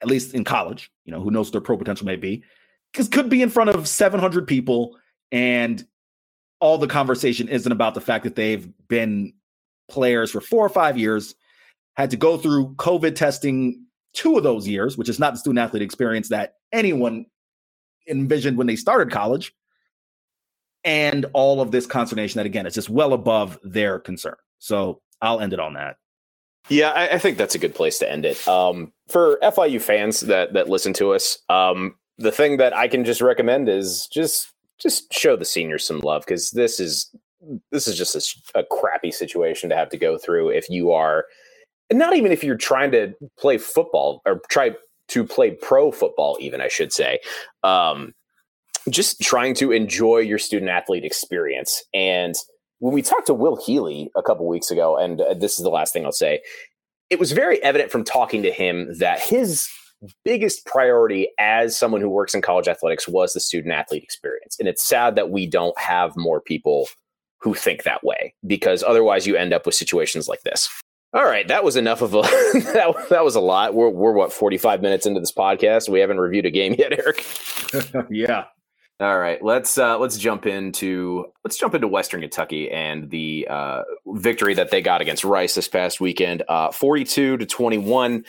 [0.00, 2.44] at least in college, you know, who knows their pro potential may be,
[2.92, 4.96] because could be in front of 700 people.
[5.32, 5.84] And
[6.60, 9.32] all the conversation isn't about the fact that they've been
[9.90, 11.34] players for four or five years,
[11.96, 15.58] had to go through COVID testing two of those years, which is not the student
[15.58, 17.26] athlete experience that anyone
[18.08, 19.52] envisioned when they started college
[20.84, 24.36] and all of this consternation that again it's just well above their concern.
[24.58, 25.96] So i'll end it on that.
[26.68, 28.46] Yeah i, I think that's a good place to end it.
[28.46, 33.04] Um, for fiu fans that that listen to us um, the thing that i can
[33.04, 37.14] just recommend is just just show the seniors some love because this is
[37.70, 38.14] this is just
[38.54, 41.26] a, a crappy situation to have to go through if you are
[41.92, 44.74] not even if you're trying to play football or try
[45.08, 47.18] to play pro football even i should say.
[47.62, 48.14] Um,
[48.90, 51.82] just trying to enjoy your student athlete experience.
[51.94, 52.34] And
[52.78, 55.70] when we talked to Will Healy a couple weeks ago, and uh, this is the
[55.70, 56.42] last thing I'll say,
[57.10, 59.68] it was very evident from talking to him that his
[60.24, 64.56] biggest priority as someone who works in college athletics was the student athlete experience.
[64.58, 66.88] And it's sad that we don't have more people
[67.40, 70.68] who think that way because otherwise you end up with situations like this.
[71.14, 72.22] All right, that was enough of a
[72.72, 73.74] that, that was a lot.
[73.74, 75.88] We're we're what 45 minutes into this podcast.
[75.88, 77.24] We haven't reviewed a game yet, Eric.
[78.10, 78.44] yeah.
[79.02, 83.82] All right, let's uh, let's jump into let's jump into Western Kentucky and the uh,
[84.06, 88.24] victory that they got against Rice this past weekend, uh, forty-two to twenty-one.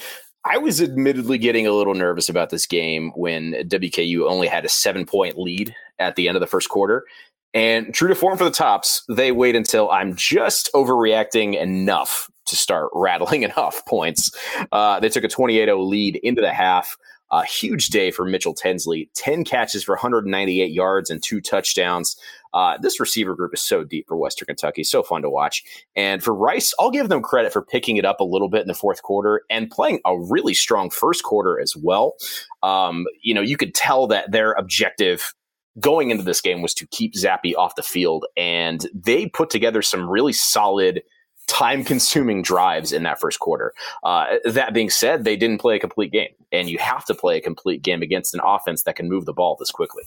[0.46, 4.70] I was admittedly getting a little nervous about this game when WKU only had a
[4.70, 7.06] seven point lead at the end of the first quarter.
[7.54, 12.56] And true to form for the tops, they wait until I'm just overreacting enough to
[12.56, 14.32] start rattling enough points.
[14.72, 16.98] Uh, they took a 28 0 lead into the half.
[17.34, 22.16] A huge day for Mitchell Tinsley 10 catches for 198 yards and two touchdowns.
[22.54, 25.64] Uh, this receiver group is so deep for Western Kentucky, so fun to watch.
[25.96, 28.68] And for Rice, I'll give them credit for picking it up a little bit in
[28.68, 32.14] the fourth quarter and playing a really strong first quarter as well.
[32.62, 35.34] Um, you know, you could tell that their objective
[35.80, 39.82] going into this game was to keep Zappe off the field, and they put together
[39.82, 41.02] some really solid
[41.48, 43.74] time consuming drives in that first quarter.
[44.04, 47.38] Uh, that being said, they didn't play a complete game, and you have to play
[47.38, 50.04] a complete game against an offense that can move the ball this quickly.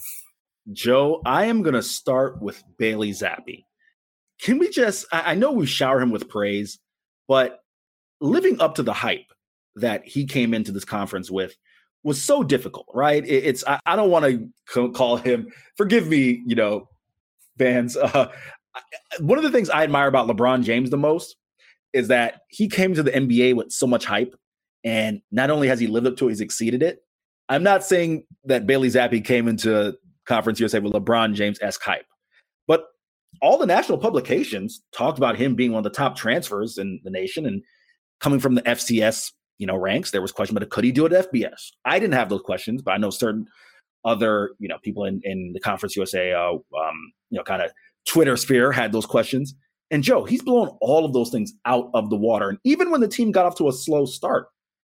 [0.73, 3.63] Joe, I am going to start with Bailey Zappe.
[4.41, 6.79] Can we just, I know we shower him with praise,
[7.27, 7.61] but
[8.19, 9.31] living up to the hype
[9.75, 11.55] that he came into this conference with
[12.03, 13.23] was so difficult, right?
[13.25, 16.89] It's, I, don't want to call him, forgive me, you know,
[17.57, 17.97] fans.
[18.07, 18.27] Uh,
[19.19, 21.35] one of the things I admire about LeBron James the most
[21.93, 24.35] is that he came to the NBA with so much hype.
[24.83, 26.99] And not only has he lived up to it, he's exceeded it.
[27.49, 32.05] I'm not saying that Bailey Zappe came into Conference USA with LeBron James esque hype,
[32.67, 32.85] but
[33.41, 37.09] all the national publications talked about him being one of the top transfers in the
[37.09, 37.63] nation and
[38.19, 40.11] coming from the FCS, you know, ranks.
[40.11, 41.71] There was question about could he do it at FBS?
[41.85, 43.47] I didn't have those questions, but I know certain
[44.05, 47.71] other, you know, people in, in the Conference USA, uh, um, you know, kind of
[48.07, 49.53] Twitter sphere had those questions.
[49.91, 52.49] And Joe, he's blown all of those things out of the water.
[52.49, 54.47] And even when the team got off to a slow start,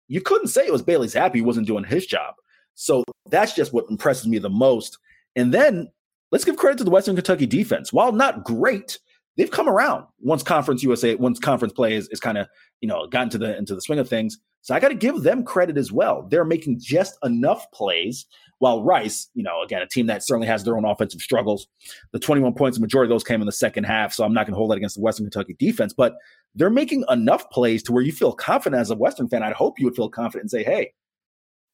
[0.08, 2.36] you couldn't say it was Bailey Zappe he wasn't doing his job.
[2.74, 4.98] So that's just what impresses me the most.
[5.36, 5.90] And then
[6.32, 7.94] let's give credit to the Western Kentucky defense.
[7.94, 8.98] While not great,
[9.38, 12.48] they've come around once Conference USA, once conference play is, is kind of,
[12.82, 14.40] you know, gotten to the into the swing of things.
[14.62, 16.28] So I got to give them credit as well.
[16.30, 18.26] They're making just enough plays
[18.60, 21.68] while Rice, you know, again, a team that certainly has their own offensive struggles.
[22.12, 24.14] The 21 points, the majority of those came in the second half.
[24.14, 26.16] So I'm not going to hold that against the Western Kentucky defense, but
[26.56, 29.44] they're making enough plays to where you feel confident as a Western fan.
[29.44, 30.94] I'd hope you would feel confident and say, hey,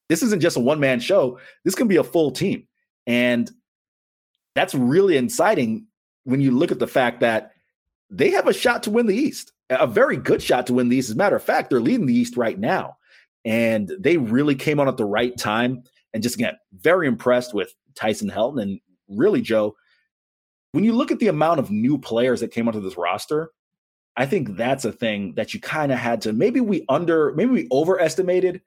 [0.09, 1.39] this isn't just a one man show.
[1.63, 2.67] This can be a full team.
[3.07, 3.49] And
[4.53, 5.88] that's really exciting
[6.23, 7.51] when you look at the fact that
[8.11, 10.97] they have a shot to win the East, a very good shot to win the
[10.97, 11.09] East.
[11.09, 12.97] As a matter of fact, they're leading the East right now.
[13.43, 15.83] And they really came on at the right time
[16.16, 18.61] and just get very impressed with Tyson Helton.
[18.61, 19.76] And really, Joe,
[20.72, 23.51] when you look at the amount of new players that came onto this roster,
[24.16, 27.51] I think that's a thing that you kind of had to maybe we under maybe
[27.51, 28.61] we overestimated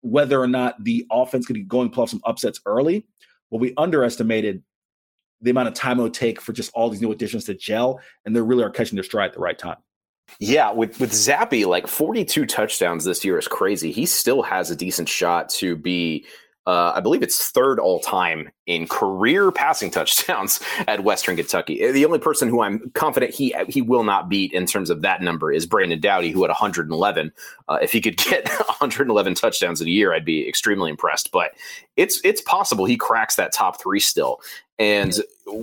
[0.00, 3.06] whether or not the offense could be going pull off some upsets early.
[3.52, 4.64] but we underestimated
[5.40, 8.00] the amount of time it would take for just all these new additions to gel,
[8.24, 9.76] and they really are catching their stride at the right time.
[10.40, 13.92] Yeah, with with Zappe, like 42 touchdowns this year is crazy.
[13.92, 16.24] He still has a decent shot to be
[16.66, 21.90] uh, I believe it's third all time in career passing touchdowns at Western Kentucky.
[21.90, 25.22] The only person who I'm confident he he will not beat in terms of that
[25.22, 27.32] number is Brandon Doughty, who had 111.
[27.68, 31.32] Uh, if he could get 111 touchdowns in a year, I'd be extremely impressed.
[31.32, 31.52] But
[31.96, 34.40] it's it's possible he cracks that top three still.
[34.78, 35.14] And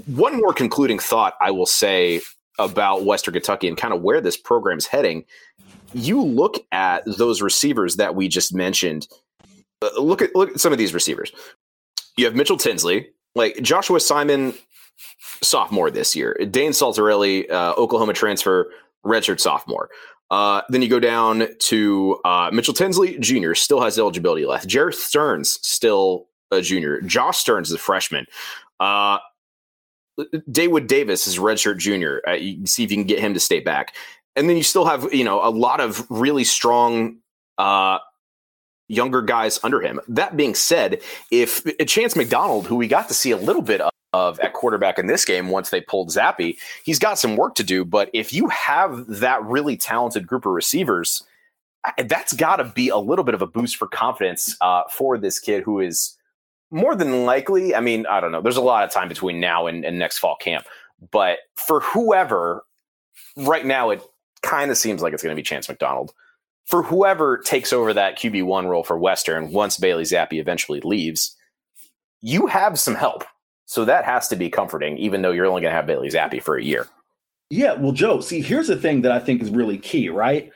[0.06, 2.22] one more concluding thought I will say
[2.58, 5.24] about Western Kentucky and kind of where this program's heading.
[5.94, 9.29] You look at those receivers that we just mentioned uh,
[9.98, 11.32] look at look at some of these receivers.
[12.18, 14.54] You have Mitchell Tinsley, like Joshua Simon,
[15.42, 16.38] sophomore this year.
[16.50, 18.72] Dane Saltarelli, uh, Oklahoma transfer,
[19.06, 19.90] redshirt sophomore.
[20.32, 24.68] Uh, then you go down to uh, Mitchell Tinsley, junior, still has eligibility left.
[24.68, 27.02] Jerreth Sterns, still a junior.
[27.02, 28.26] Josh Stearns is a freshman.
[28.80, 29.18] Uh,
[30.52, 32.22] Daewood Davis is redshirt junior.
[32.28, 33.96] Uh, you see if you can get him to stay back.
[34.36, 37.18] And then you still have, you know, a lot of really strong
[37.58, 38.00] uh,
[38.90, 40.02] younger guys under him.
[40.10, 43.92] That being said, if Chance McDonald, who we got to see a little bit of,
[44.12, 47.64] of at quarterback in this game once they pulled Zappe, he's got some work to
[47.64, 47.86] do.
[47.86, 51.24] But if you have that really talented group of receivers,
[51.98, 55.40] that's got to be a little bit of a boost for confidence uh, for this
[55.40, 56.18] kid who is
[56.72, 57.74] more than likely.
[57.74, 58.42] I mean, I don't know.
[58.42, 60.66] There's a lot of time between now and, and next fall camp,
[61.12, 62.66] but for whoever,
[63.38, 64.04] right now it
[64.42, 66.14] kind of seems like it's going to be Chance McDonald
[66.70, 71.36] for whoever takes over that QB1 role for Western once Bailey Zappe eventually leaves,
[72.22, 73.24] you have some help.
[73.66, 76.44] So that has to be comforting, even though you're only going to have Bailey Zappe
[76.44, 76.88] for a year.
[77.50, 80.52] Yeah, well, Joe, see, here's the thing that I think is really key, right?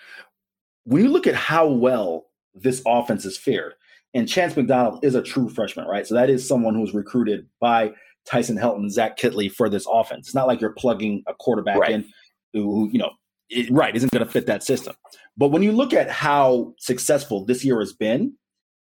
[0.83, 3.73] When you look at how well this offense is fared,
[4.13, 6.05] and Chance McDonald is a true freshman, right?
[6.05, 7.91] So that is someone who's recruited by
[8.25, 10.27] Tyson Helton, Zach Kittley for this offense.
[10.27, 11.91] It's not like you're plugging a quarterback right.
[11.91, 12.05] in
[12.53, 13.09] who, you know,
[13.49, 14.95] it, right, isn't going to fit that system.
[15.37, 18.33] But when you look at how successful this year has been,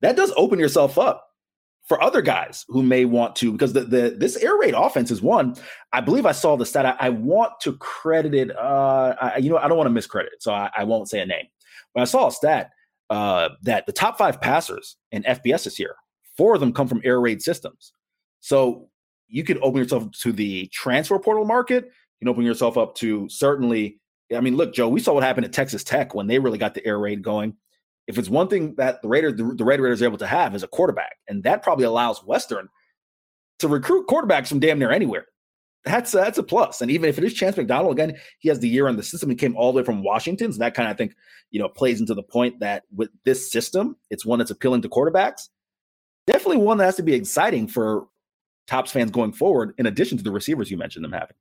[0.01, 1.25] that does open yourself up
[1.87, 5.21] for other guys who may want to, because the, the this air raid offense is
[5.21, 5.55] one.
[5.93, 6.87] I believe I saw the stat.
[6.87, 8.57] I, I want to credit it.
[8.57, 11.21] Uh, I, you know, I don't want to miscredit it, so I, I, won't say
[11.21, 11.47] a name.
[11.95, 12.71] But I saw a stat
[13.11, 15.97] uh, that the top five passers in FBS this year,
[16.37, 17.93] four of them come from air raid systems.
[18.41, 18.89] So
[19.29, 21.85] you could open yourself to the transfer portal market.
[21.85, 24.01] You can open yourself up to certainly.
[24.35, 26.75] I mean, look, Joe, we saw what happened at Texas Tech when they really got
[26.75, 27.57] the air raid going
[28.07, 30.55] if it's one thing that the Raiders, the, the Red Raiders are able to have
[30.55, 32.69] is a quarterback, and that probably allows Western
[33.61, 35.27] to recruit quarterbacks from damn near anywhere.
[35.85, 36.81] That's that's a plus.
[36.81, 39.29] And even if it is Chance McDonald, again, he has the year in the system.
[39.29, 41.15] He came all the way from Washington, so that kind of I think
[41.51, 44.89] you know plays into the point that with this system, it's one that's appealing to
[44.89, 45.49] quarterbacks.
[46.27, 48.07] Definitely one that has to be exciting for
[48.67, 49.75] Tops fans going forward.
[49.77, 51.37] In addition to the receivers you mentioned them having.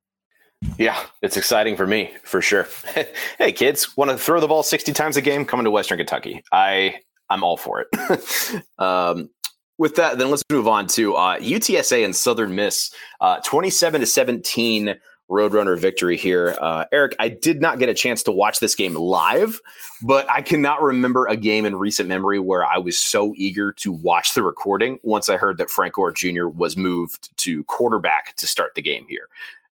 [0.78, 2.68] Yeah, it's exciting for me for sure.
[3.38, 5.46] hey, kids, want to throw the ball sixty times a game?
[5.46, 7.00] Coming to Western Kentucky, I
[7.30, 8.64] I'm all for it.
[8.80, 9.30] um,
[9.78, 14.08] with that, then let's move on to uh, UTSA and Southern Miss, uh, twenty-seven to
[14.08, 14.96] seventeen
[15.30, 16.56] Roadrunner victory here.
[16.60, 19.60] Uh, Eric, I did not get a chance to watch this game live,
[20.04, 23.92] but I cannot remember a game in recent memory where I was so eager to
[23.92, 26.48] watch the recording once I heard that Frank Gore Jr.
[26.48, 29.28] was moved to quarterback to start the game here.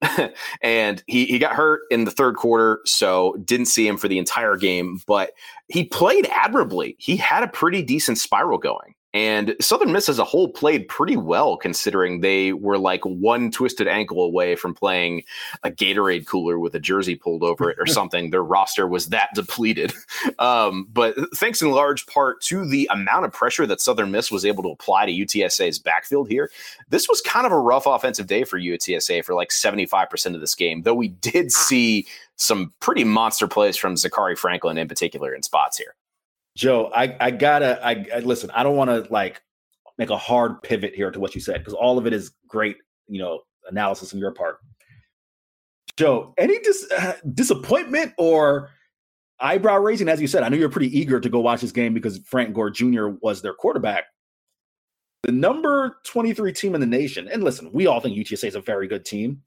[0.63, 4.19] and he, he got hurt in the third quarter, so didn't see him for the
[4.19, 5.33] entire game, but
[5.69, 6.97] he played admirably.
[6.99, 8.95] He had a pretty decent spiral going.
[9.15, 13.87] And Southern Miss as a whole played pretty well, considering they were like one twisted
[13.87, 15.23] ankle away from playing
[15.63, 18.31] a Gatorade cooler with a jersey pulled over it or something.
[18.31, 19.93] Their roster was that depleted.
[20.39, 24.45] Um, but thanks in large part to the amount of pressure that Southern Miss was
[24.45, 26.51] able to apply to UTSA's backfield here,
[26.89, 30.55] this was kind of a rough offensive day for UTSA for like 75% of this
[30.55, 32.07] game, though we did see
[32.37, 35.95] some pretty monster plays from Zakhari Franklin in particular in spots here.
[36.57, 38.51] Joe, I, I gotta, I, I listen.
[38.51, 39.43] I don't want to like
[39.99, 42.77] make a hard pivot here to what you said because all of it is great,
[43.09, 44.59] you know, analysis on your part.
[45.97, 48.71] Joe, any dis- uh, disappointment or
[49.41, 50.09] eyebrow raising?
[50.09, 52.55] As you said, I know you're pretty eager to go watch this game because Frank
[52.55, 53.09] Gore Jr.
[53.21, 54.05] was their quarterback.
[55.23, 58.61] The number 23 team in the nation, and listen, we all think UTSA is a
[58.61, 59.43] very good team,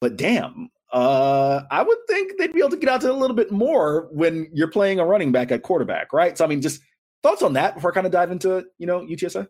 [0.00, 3.36] but damn, uh, I would think they'd be able to get out to a little
[3.36, 6.36] bit more when you're playing a running back at quarterback, right?
[6.36, 6.80] So, I mean, just
[7.22, 9.48] thoughts on that before I kind of dive into, you know, UTSA?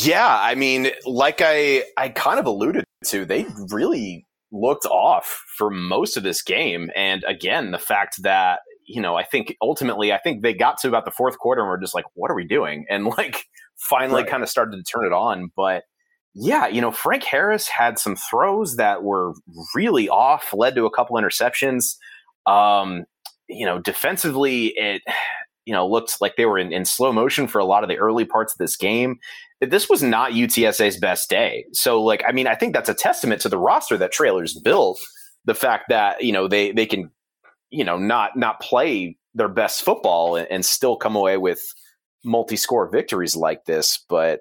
[0.00, 5.70] Yeah, I mean, like I I kind of alluded to, they really looked off for
[5.70, 6.90] most of this game.
[6.96, 10.88] And again, the fact that, you know, I think ultimately I think they got to
[10.88, 12.86] about the fourth quarter and we're just like, what are we doing?
[12.88, 13.44] And like
[13.76, 14.30] finally right.
[14.30, 15.50] kind of started to turn it on.
[15.54, 15.82] But
[16.34, 19.34] yeah, you know, Frank Harris had some throws that were
[19.74, 21.96] really off, led to a couple interceptions.
[22.46, 23.04] Um,
[23.48, 25.02] you know, defensively, it
[25.64, 27.96] you know looked like they were in, in slow motion for a lot of the
[27.98, 29.18] early parts of this game.
[29.60, 31.64] This was not UTSA's best day.
[31.72, 34.98] So, like, I mean, I think that's a testament to the roster that Traylor's built.
[35.44, 37.10] The fact that you know they they can
[37.70, 41.62] you know not not play their best football and, and still come away with
[42.24, 44.40] multi-score victories like this, but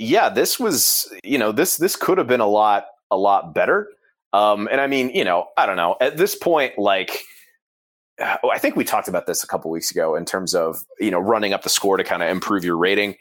[0.00, 3.88] yeah, this was you know this this could have been a lot a lot better.
[4.32, 5.96] Um, and I mean, you know, I don't know.
[6.00, 7.22] At this point, like
[8.20, 11.18] I think we talked about this a couple weeks ago in terms of you know
[11.18, 13.16] running up the score to kind of improve your rating.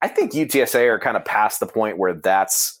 [0.00, 2.80] I think UTSA are kind of past the point where that's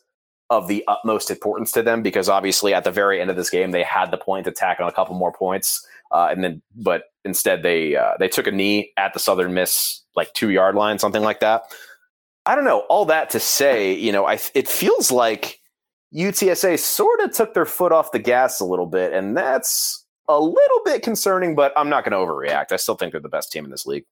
[0.50, 3.70] of the utmost importance to them because obviously at the very end of this game
[3.70, 7.04] they had the point to tack on a couple more points, uh, and then but
[7.24, 10.98] instead they uh, they took a knee at the Southern Miss like two yard line,
[10.98, 11.62] something like that.
[12.46, 12.80] I don't know.
[12.88, 15.60] All that to say, you know, I it feels like
[16.14, 20.40] UTSA sort of took their foot off the gas a little bit, and that's a
[20.40, 21.54] little bit concerning.
[21.54, 22.72] But I'm not going to overreact.
[22.72, 24.04] I still think they're the best team in this league.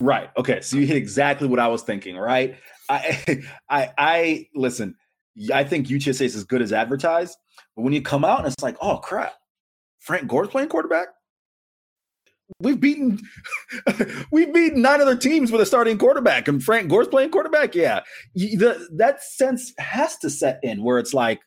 [0.00, 0.30] Right.
[0.36, 0.60] Okay.
[0.60, 2.16] So you hit exactly what I was thinking.
[2.16, 2.56] Right.
[2.88, 4.94] I I I listen.
[5.54, 7.38] I think UTSA is as good as advertised,
[7.76, 9.34] but when you come out and it's like, oh crap,
[10.00, 11.08] Frank Gore's playing quarterback
[12.60, 13.20] we've beaten
[14.32, 17.74] we've beaten nine other teams with a starting quarterback and Frank Gore's playing quarterback.
[17.74, 18.00] Yeah.
[18.34, 21.40] The, that sense has to set in where it's like,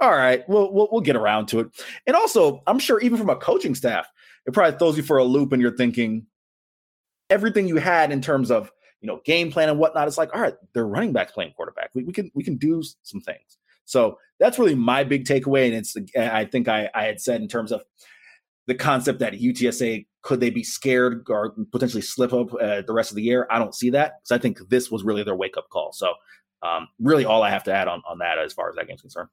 [0.00, 1.68] all right, we'll, we'll, we'll get around to it.
[2.06, 4.06] And also, I'm sure even from a coaching staff,
[4.46, 6.26] it probably throws you for a loop and you're thinking
[7.30, 8.70] everything you had in terms of,
[9.00, 10.06] you know, game plan and whatnot.
[10.06, 11.90] It's like, all right, they're running backs playing quarterback.
[11.94, 13.58] We, we can, we can do some things.
[13.86, 15.66] So that's really my big takeaway.
[15.66, 17.82] And it's, I think I, I had said in terms of
[18.66, 23.10] the concept that UTSA could they be scared or potentially slip up uh, the rest
[23.10, 23.46] of the year?
[23.50, 25.92] I don't see that because I think this was really their wake up call.
[25.92, 26.12] So,
[26.62, 29.02] um, really, all I have to add on on that as far as that game's
[29.02, 29.28] concerned.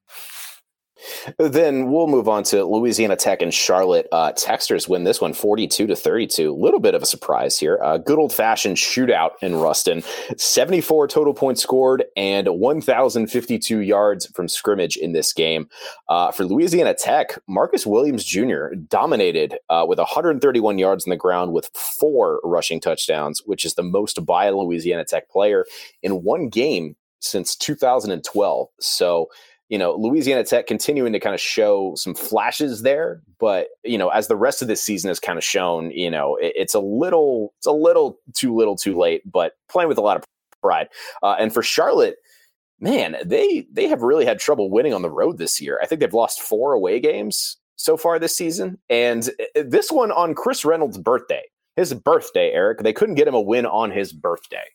[1.38, 4.08] Then we'll move on to Louisiana Tech and Charlotte.
[4.12, 6.52] Uh, Texters win this one 42 to 32.
[6.52, 7.80] A little bit of a surprise here.
[7.84, 10.04] Uh, good old fashioned shootout in Ruston.
[10.38, 15.68] 74 total points scored and 1,052 yards from scrimmage in this game.
[16.10, 18.68] Uh, for Louisiana Tech, Marcus Williams Jr.
[18.88, 23.84] dominated uh, with 131 yards on the ground with four rushing touchdowns, which is the
[23.84, 25.66] most by a Louisiana Tech player
[26.02, 28.68] in one game since 2012.
[28.80, 29.30] So,
[29.74, 34.10] you know, Louisiana Tech continuing to kind of show some flashes there, but you know,
[34.10, 36.80] as the rest of this season has kind of shown, you know, it, it's a
[36.80, 40.26] little, it's a little too little, too late, but playing with a lot of
[40.62, 40.90] pride.
[41.24, 42.18] Uh, and for Charlotte,
[42.80, 45.80] man, they they have really had trouble winning on the road this year.
[45.82, 50.12] I think they've lost four away games so far this season, and uh, this one
[50.12, 51.42] on Chris Reynolds' birthday,
[51.78, 52.84] his birthday, Eric.
[52.84, 54.66] They couldn't get him a win on his birthday.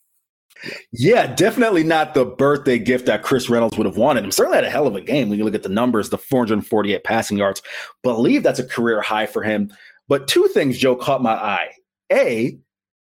[0.92, 4.24] Yeah, definitely not the birthday gift that Chris Reynolds would have wanted.
[4.24, 6.18] Him certainly had a hell of a game when you look at the numbers, the
[6.18, 7.62] 448 passing yards.
[8.02, 9.72] Believe that's a career high for him.
[10.08, 11.70] But two things, Joe, caught my eye.
[12.10, 12.58] A,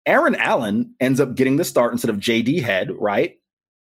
[0.05, 3.37] Aaron Allen ends up getting the start instead of JD Head, right?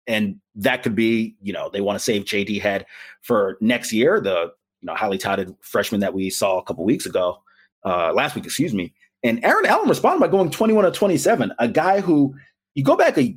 [0.05, 2.85] And that could be, you know, they want to save JD Head
[3.21, 4.51] for next year, the
[4.81, 7.41] you know highly touted freshman that we saw a couple weeks ago,
[7.85, 8.93] uh, last week, excuse me.
[9.23, 12.35] And Aaron Allen responded by going 21 to 27, a guy who
[12.75, 13.35] you go back a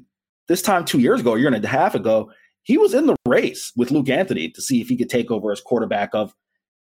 [0.50, 2.32] this time two years ago, a year and a half ago,
[2.62, 5.52] he was in the race with Luke Anthony to see if he could take over
[5.52, 6.34] as quarterback of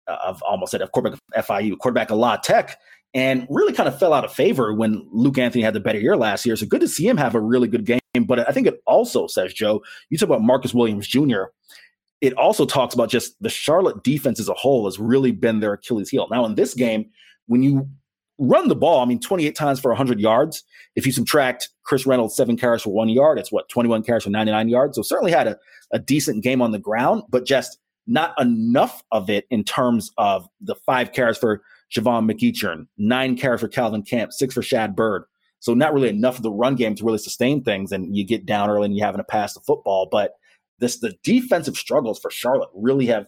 [0.08, 2.78] uh, of almost said of quarterback of FIU, quarterback of La Tech,
[3.16, 6.16] and really kind of fell out of favor when Luke Anthony had the better year
[6.16, 6.56] last year.
[6.56, 8.00] So good to see him have a really good game.
[8.28, 11.46] But I think it also says, Joe, you talk about Marcus Williams Jr.
[12.22, 15.74] It also talks about just the Charlotte defense as a whole has really been their
[15.74, 16.28] Achilles heel.
[16.30, 17.10] Now in this game,
[17.48, 17.90] when you
[18.38, 19.02] run the ball.
[19.02, 20.64] I mean, 28 times for 100 yards.
[20.96, 24.30] If you subtract Chris Reynolds, seven carries for one yard, it's what, 21 carries for
[24.30, 24.96] 99 yards.
[24.96, 25.58] So certainly had a,
[25.92, 27.78] a decent game on the ground, but just
[28.08, 31.62] not enough of it in terms of the five carries for
[31.94, 35.24] Javon McEachern, nine carries for Calvin Camp, six for Shad Byrd.
[35.60, 37.92] So not really enough of the run game to really sustain things.
[37.92, 40.08] And you get down early and you having to pass the football.
[40.12, 40.34] But
[40.80, 43.26] this the defensive struggles for Charlotte really have,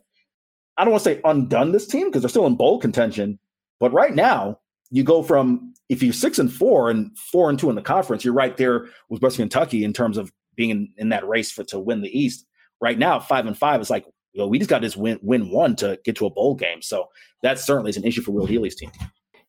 [0.78, 3.40] I don't want to say undone this team because they're still in bowl contention.
[3.80, 4.60] But right now,
[4.90, 8.24] you go from if you're six and four and four and two in the conference,
[8.24, 11.64] you're right there with Western Kentucky in terms of being in, in that race for
[11.66, 12.46] to win the East.
[12.82, 15.50] Right now, five and five is like, you know, we just got this win win
[15.50, 16.82] one to get to a bowl game.
[16.82, 17.08] So
[17.44, 18.92] that certainly is an issue for Will Healy's team.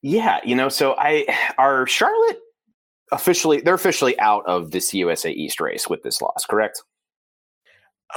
[0.01, 1.26] Yeah, you know, so I
[1.59, 2.39] are Charlotte
[3.11, 6.82] officially they're officially out of this USA East race with this loss, correct?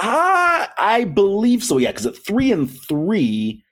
[0.00, 3.62] Uh, I believe so, yeah, because at three and three,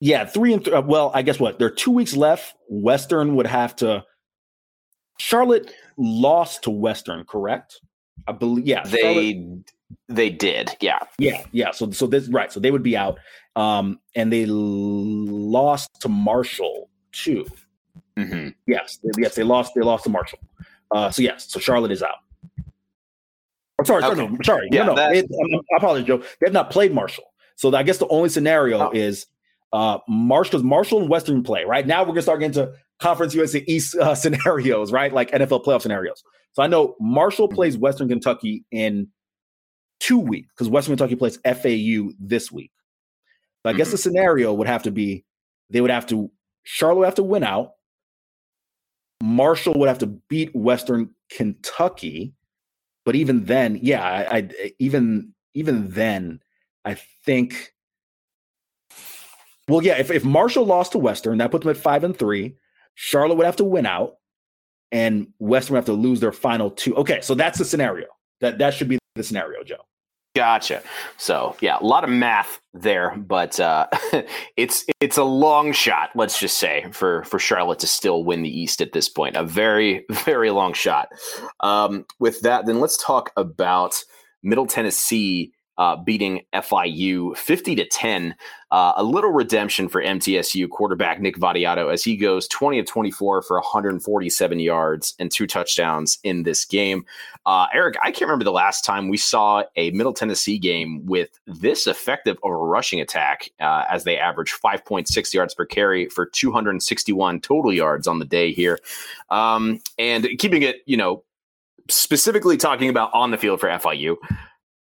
[0.00, 1.58] yeah, three and th- uh, well, I guess what?
[1.58, 2.54] There are two weeks left.
[2.68, 4.04] Western would have to.
[5.18, 7.80] Charlotte lost to Western, correct?
[8.26, 8.66] I believe.
[8.66, 9.72] Yeah, they Charlotte,
[10.08, 10.76] they did.
[10.80, 11.70] Yeah, yeah, yeah.
[11.70, 12.52] So so this right.
[12.52, 13.18] So they would be out.
[13.54, 17.46] Um, and they lost to Marshall too.
[18.18, 18.48] Mm-hmm.
[18.66, 19.72] Yes, they, yes, they lost.
[19.74, 20.40] They lost to Marshall.
[20.90, 22.16] Uh, so yes, so Charlotte is out.
[23.78, 24.14] I'm sorry, okay.
[24.14, 24.96] sorry, no, sorry, yeah, no, no.
[24.96, 26.18] That, they, I apologize, Joe.
[26.18, 27.24] They have not played Marshall,
[27.56, 28.90] so I guess the only scenario oh.
[28.90, 29.26] is
[29.76, 32.00] uh, Marshall, Marshall and Western play right now.
[32.00, 35.12] We're gonna start getting to Conference USA East uh, scenarios, right?
[35.12, 36.24] Like NFL playoff scenarios.
[36.52, 37.56] So I know Marshall mm-hmm.
[37.56, 39.08] plays Western Kentucky in
[40.00, 42.72] two weeks because Western Kentucky plays FAU this week.
[43.62, 44.02] So I guess the mm-hmm.
[44.02, 45.26] scenario would have to be
[45.68, 46.30] they would have to
[46.62, 47.72] Charlotte would have to win out.
[49.22, 52.32] Marshall would have to beat Western Kentucky,
[53.04, 56.40] but even then, yeah, I, I even even then,
[56.86, 56.94] I
[57.26, 57.74] think
[59.68, 62.56] well, yeah, if, if Marshall lost to Western, that put them at five and three.
[62.94, 64.14] Charlotte would have to win out,
[64.92, 66.94] and Western would have to lose their final two.
[66.96, 68.06] Okay, so that's the scenario.
[68.40, 69.84] That that should be the scenario, Joe.
[70.36, 70.82] Gotcha.
[71.16, 73.86] So yeah, a lot of math there, but uh,
[74.58, 76.10] it's it's a long shot.
[76.14, 79.44] Let's just say for for Charlotte to still win the East at this point, a
[79.44, 81.08] very very long shot.
[81.60, 83.98] Um, with that, then let's talk about
[84.42, 88.34] Middle Tennessee uh, beating FIU 50 to 10.
[88.72, 93.42] Uh, a little redemption for MTSU quarterback Nick Vattiato as he goes 20 of 24
[93.42, 97.04] for 147 yards and two touchdowns in this game.
[97.44, 101.38] Uh, Eric, I can't remember the last time we saw a Middle Tennessee game with
[101.46, 106.26] this effective of a rushing attack uh, as they average 5.6 yards per carry for
[106.26, 108.80] 261 total yards on the day here.
[109.30, 111.22] Um, and keeping it, you know,
[111.88, 114.16] specifically talking about on the field for FIU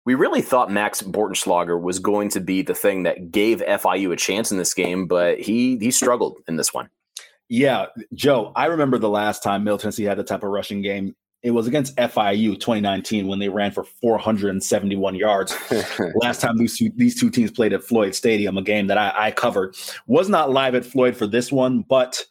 [0.07, 4.17] we really thought Max Bortenschlager was going to be the thing that gave FIU a
[4.17, 6.89] chance in this game, but he he struggled in this one.
[7.49, 11.15] Yeah, Joe, I remember the last time Middle Tennessee had the type of rushing game
[11.43, 15.57] It was against FIU 2019 when they ran for 471 yards.
[16.17, 19.13] Last time these two, these two teams played at Floyd Stadium, a game that I,
[19.17, 19.77] I covered.
[20.09, 22.25] Was not live at Floyd for this one, but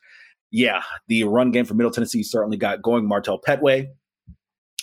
[0.52, 3.08] yeah, the run game for Middle Tennessee certainly got going.
[3.08, 3.88] Martell Pettaway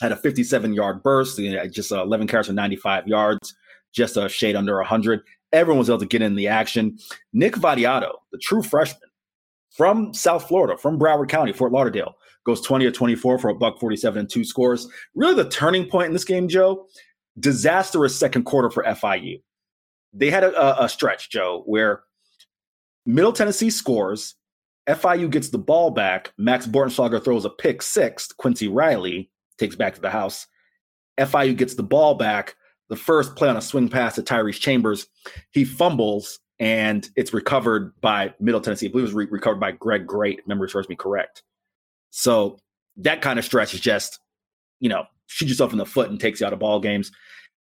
[0.00, 1.38] had a 57 yard burst,
[1.70, 3.54] just uh, 11 carries for 95 yards,
[3.92, 5.20] just a shade under 100.
[5.52, 6.98] Everyone was able to get in the action.
[7.32, 9.10] Nick Vattiato, the true freshman
[9.70, 12.14] from South Florida, from Broward County, Fort Lauderdale,
[12.44, 14.88] goes 20 to 24 for a buck 47 and two scores.
[15.14, 16.86] Really the turning point in this game, Joe,
[17.38, 19.40] disastrous second quarter for FIU.
[20.12, 22.02] They had a, a stretch, Joe, where
[23.06, 24.34] Middle Tennessee scores,
[24.86, 29.94] FIU gets the ball back, Max Bortenschlager throws a pick six, Quincy Riley takes back
[29.94, 30.46] to the house.
[31.18, 32.56] FIU gets the ball back,
[32.88, 35.06] the first play on a swing pass to Tyrese Chambers.
[35.50, 38.86] He fumbles and it's recovered by Middle Tennessee.
[38.86, 41.42] I believe it was re- recovered by Greg Great, memory serves me correct.
[42.10, 42.58] So
[42.98, 44.20] that kind of stretch is just,
[44.78, 47.10] you know, shoot yourself in the foot and takes you out of ball games.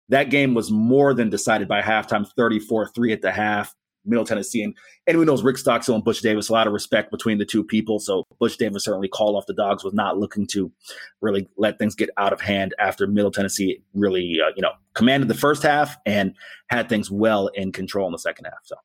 [0.10, 3.76] That game was more than decided by halftime, 34 3 at the half.
[4.08, 4.64] Middle Tennessee.
[4.64, 7.64] And anyone knows Rick Stockstill and Butch Davis, a lot of respect between the two
[7.64, 7.99] people.
[7.99, 10.72] So Butch Davis certainly called off the dogs, was not looking to
[11.22, 15.28] really let things get out of hand after Middle Tennessee really, uh, you know, commanded
[15.28, 16.34] the first half and
[16.70, 18.60] had things well in control in the second half.
[18.64, 18.76] So.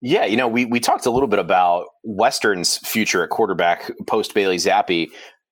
[0.00, 4.32] Yeah, you know, we we talked a little bit about Western's future at quarterback post
[4.32, 5.10] Bailey Zappe.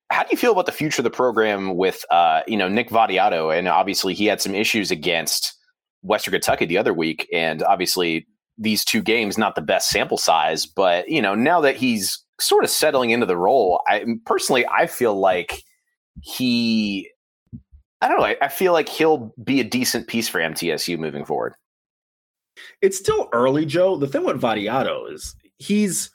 [0.09, 2.89] How do you feel about the future of the program with uh, you know Nick
[2.89, 3.57] Vattiato?
[3.57, 5.53] And obviously, he had some issues against
[6.01, 8.25] Western Kentucky the other week, and obviously
[8.57, 10.65] these two games not the best sample size.
[10.65, 14.87] But you know, now that he's sort of settling into the role, I personally I
[14.87, 15.63] feel like
[16.21, 17.09] he,
[18.01, 21.25] I don't know, I, I feel like he'll be a decent piece for MTSU moving
[21.25, 21.55] forward
[22.81, 23.97] it's still early, Joe.
[23.97, 26.09] The thing with Vattiato is he's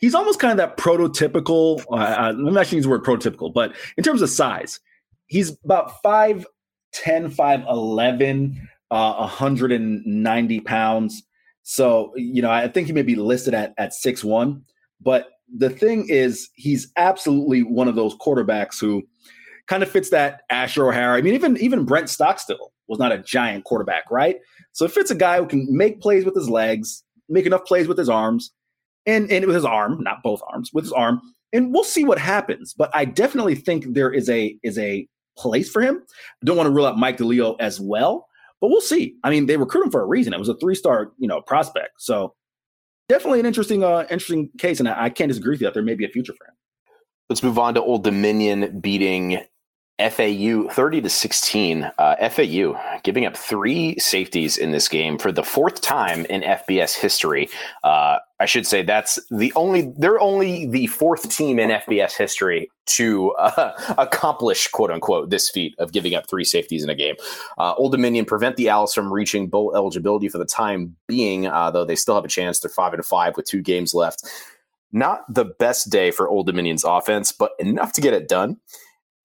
[0.00, 1.84] he's almost kind of that prototypical.
[1.90, 4.80] Uh, I'm not use the word prototypical, but in terms of size,
[5.26, 6.44] he's about 5'10,
[6.94, 8.56] 5'11,
[8.90, 11.22] uh, 190 pounds.
[11.62, 14.62] So, you know, I think he may be listed at, at 6'1.
[15.00, 19.02] But the thing is, he's absolutely one of those quarterbacks who
[19.66, 21.18] kind of fits that Asher O'Hara.
[21.18, 24.38] I mean, even even Brent Stockstill was not a giant quarterback, right?
[24.72, 27.88] So it fits a guy who can make plays with his legs, make enough plays
[27.88, 28.52] with his arms,
[29.06, 31.20] and and with his arm, not both arms, with his arm,
[31.52, 32.74] and we'll see what happens.
[32.74, 35.06] But I definitely think there is a is a
[35.36, 36.02] place for him.
[36.42, 38.28] I don't want to rule out Mike DiLiello as well,
[38.60, 39.16] but we'll see.
[39.24, 40.32] I mean, they recruit him for a reason.
[40.32, 41.94] It was a three star, you know, prospect.
[41.98, 42.34] So
[43.08, 45.82] definitely an interesting, uh, interesting case, and I, I can't disagree with you that there
[45.82, 46.54] may be a future for him.
[47.28, 49.40] Let's move on to Old Dominion beating
[49.98, 51.90] FAU 30 to 16.
[51.98, 56.94] Uh, FAU giving up three safeties in this game for the fourth time in FBS
[56.94, 57.48] history.
[57.82, 62.70] Uh, I should say that's the only, they're only the fourth team in FBS history
[62.86, 67.14] to uh, accomplish, quote unquote, this feat of giving up three safeties in a game.
[67.56, 71.70] Uh, Old Dominion prevent the Owls from reaching bowl eligibility for the time being, uh,
[71.70, 72.60] though they still have a chance.
[72.60, 74.24] They're five and five with two games left.
[74.92, 78.58] Not the best day for Old Dominion's offense, but enough to get it done.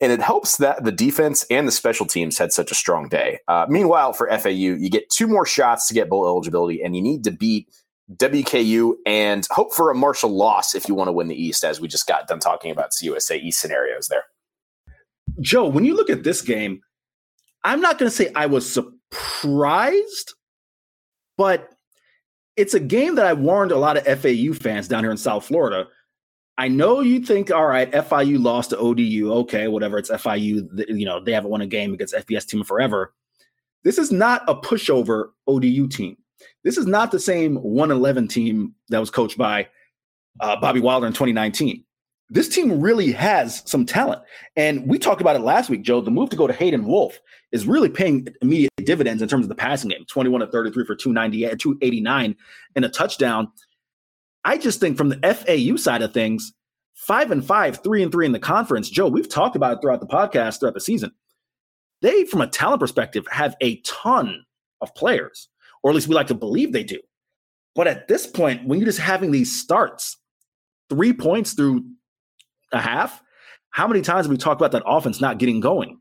[0.02, 3.40] And it helps that the defense and the special teams had such a strong day.
[3.48, 7.04] Uh, meanwhile, for FAU, you get two more shots to get bowl eligibility, and you
[7.04, 7.70] need to beat
[8.16, 11.80] WKU and hope for a Marshall loss if you want to win the East, as
[11.80, 14.24] we just got done talking about CUSA East scenarios there.
[15.40, 16.82] Joe, when you look at this game,
[17.64, 20.34] I'm not going to say I was surprised,
[21.38, 21.70] but
[22.58, 25.46] it's a game that I warned a lot of FAU fans down here in South
[25.46, 25.88] Florida
[26.58, 29.32] I know you think, all right, FIU lost to ODU.
[29.32, 29.98] Okay, whatever.
[29.98, 30.68] It's FIU.
[30.90, 33.14] You know, they haven't won a game against FBS team forever.
[33.84, 36.18] This is not a pushover ODU team.
[36.64, 39.68] This is not the same 111 team that was coached by
[40.40, 41.84] uh, Bobby Wilder in 2019.
[42.30, 44.22] This team really has some talent.
[44.56, 46.00] And we talked about it last week, Joe.
[46.00, 47.20] The move to go to Hayden Wolff
[47.52, 50.96] is really paying immediate dividends in terms of the passing game 21 to 33 for
[50.96, 52.36] 298, 289
[52.76, 53.52] and a touchdown.
[54.44, 56.54] I just think from the FAU side of things,
[56.96, 58.90] five and five, three and three in the conference.
[58.90, 61.12] Joe, we've talked about it throughout the podcast, throughout the season.
[62.02, 64.46] They, from a talent perspective, have a ton
[64.82, 65.50] of players,
[65.84, 67.00] or at least we like to believe they do.
[67.76, 70.18] But at this point, when you're just having these starts,
[70.90, 71.86] three points through
[72.72, 73.22] a half,
[73.70, 76.00] how many times have we talked about that offense not getting going?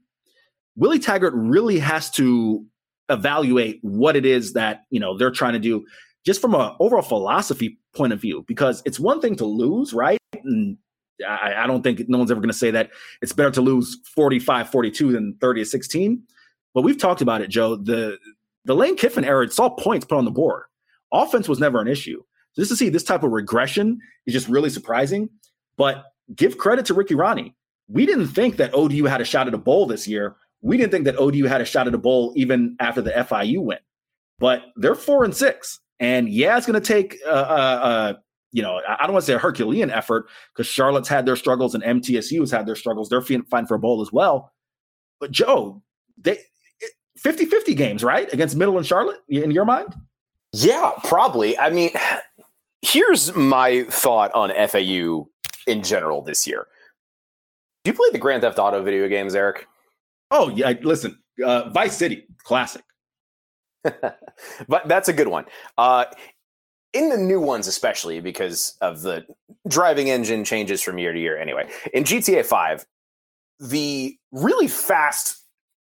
[0.77, 2.65] Willie Taggart really has to
[3.09, 5.85] evaluate what it is that you know they're trying to do
[6.25, 10.19] just from an overall philosophy point of view, because it's one thing to lose, right?
[10.45, 10.77] And
[11.27, 12.91] I, I don't think no one's ever going to say that
[13.23, 16.23] it's better to lose 45 42 than 30 to 16.
[16.75, 17.77] But we've talked about it, Joe.
[17.77, 18.19] The
[18.65, 20.65] the Lane Kiffin era, all points put on the board.
[21.13, 22.23] Offense was never an issue.
[22.53, 25.31] So just to see this type of regression is just really surprising.
[25.77, 26.05] But
[26.35, 27.55] give credit to Ricky Rahne.
[27.89, 30.37] we didn't think that ODU had a shot at a bowl this year.
[30.63, 33.63] We didn't think that ODU had a shot at a bowl even after the FIU
[33.63, 33.79] win.
[34.39, 38.15] But they're four and six, and yeah, it's going to take uh, uh, uh,
[38.53, 41.75] you know, I don't want to say a Herculean effort because Charlotte's had their struggles
[41.75, 43.09] and MTSU has had their struggles.
[43.09, 44.53] They're fighting for a bowl as well.
[45.21, 45.83] But Joe,
[46.19, 46.39] they
[47.19, 48.33] 50 50 games, right?
[48.33, 49.95] Against Middle and Charlotte in your mind?
[50.53, 51.57] Yeah, probably.
[51.59, 51.91] I mean,
[52.83, 55.29] here's my thought on FAU
[55.67, 56.67] in general this year.
[57.85, 59.67] Do you play the Grand Theft Auto video games, Eric?
[60.31, 60.73] Oh, yeah.
[60.83, 62.83] Listen, uh, Vice City, classic.
[64.69, 65.45] but that's a good one.
[65.79, 66.05] Uh,
[66.93, 69.25] in the new ones, especially because of the
[69.69, 71.39] driving engine changes from year to year.
[71.39, 72.85] Anyway, in GTA 5,
[73.61, 75.41] the really fast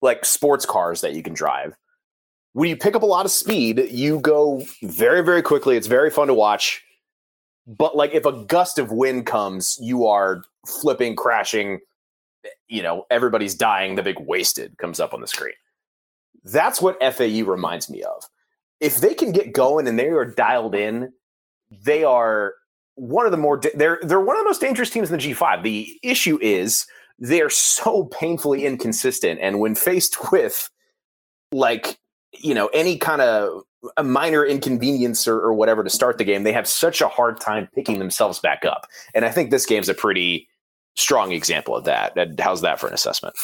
[0.01, 1.75] like sports cars that you can drive.
[2.53, 5.77] When you pick up a lot of speed, you go very, very quickly.
[5.77, 6.83] It's very fun to watch.
[7.67, 11.79] But like if a gust of wind comes, you are flipping, crashing,
[12.67, 15.53] you know, everybody's dying, the big wasted comes up on the screen.
[16.43, 18.23] That's what FAU reminds me of.
[18.79, 21.11] If they can get going and they are dialed in,
[21.69, 22.53] they are
[22.95, 25.63] one of the more they're they're one of the most dangerous teams in the G5.
[25.63, 26.85] The issue is
[27.19, 29.39] they're so painfully inconsistent.
[29.41, 30.69] And when faced with
[31.51, 31.99] like,
[32.37, 33.63] you know, any kind of
[33.97, 37.39] a minor inconvenience or, or, whatever to start the game, they have such a hard
[37.39, 38.85] time picking themselves back up.
[39.13, 40.49] And I think this game's a pretty
[40.95, 42.13] strong example of that.
[42.39, 43.35] How's that for an assessment?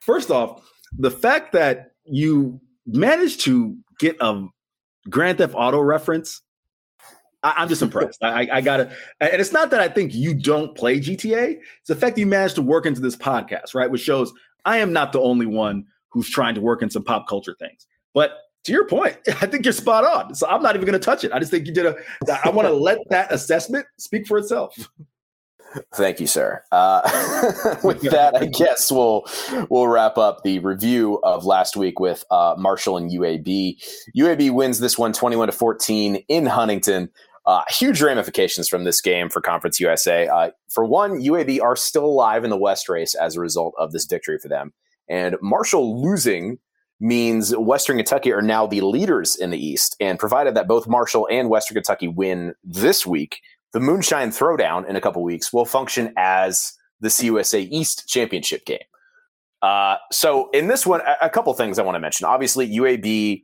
[0.00, 0.62] First off,
[0.98, 4.46] the fact that you managed to get a
[5.08, 6.42] Grand Theft Auto reference
[7.42, 8.22] I, am just impressed.
[8.22, 11.58] I, I, gotta, and it's not that I think you don't play GTA.
[11.80, 13.88] It's the fact that you managed to work into this podcast, right?
[13.88, 14.32] Which shows
[14.64, 17.86] I am not the only one who's trying to work in some pop culture things.
[18.14, 18.32] But
[18.64, 20.34] to your point, I think you're spot on.
[20.34, 21.32] So I'm not even going to touch it.
[21.32, 21.96] I just think you did a.
[22.44, 24.90] I want to let that assessment speak for itself.
[25.94, 26.62] Thank you, sir.
[26.72, 27.02] Uh,
[27.84, 29.26] with that, I guess we'll
[29.68, 33.76] we'll wrap up the review of last week with uh, Marshall and UAB.
[34.16, 37.10] UAB wins this one 21 to 14 in Huntington.
[37.46, 40.26] Uh, huge ramifications from this game for Conference USA.
[40.26, 43.92] Uh, for one, UAB are still alive in the West race as a result of
[43.92, 44.72] this victory for them.
[45.08, 46.58] And Marshall losing
[46.98, 49.96] means Western Kentucky are now the leaders in the East.
[50.00, 53.40] And provided that both Marshall and Western Kentucky win this week,
[53.76, 58.78] the Moonshine Throwdown in a couple weeks will function as the CUSA East championship game.
[59.60, 62.24] Uh, so in this one, a, a couple things I want to mention.
[62.24, 63.42] Obviously, UAB,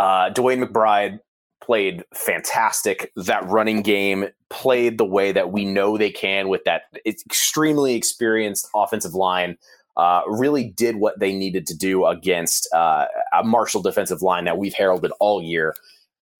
[0.00, 1.20] uh, DeWayne McBride
[1.62, 3.12] played fantastic.
[3.14, 8.68] That running game played the way that we know they can with that extremely experienced
[8.74, 9.56] offensive line.
[9.96, 14.58] Uh, really did what they needed to do against uh, a Marshall defensive line that
[14.58, 15.76] we've heralded all year.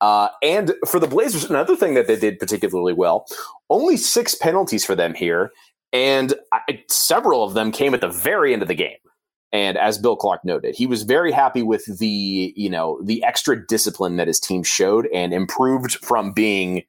[0.01, 3.27] Uh, and for the Blazers, another thing that they did particularly well
[3.71, 5.53] only six penalties for them here.
[5.93, 8.97] And I, several of them came at the very end of the game.
[9.53, 13.67] And as Bill Clark noted, he was very happy with the, you know, the extra
[13.67, 16.83] discipline that his team showed and improved from being,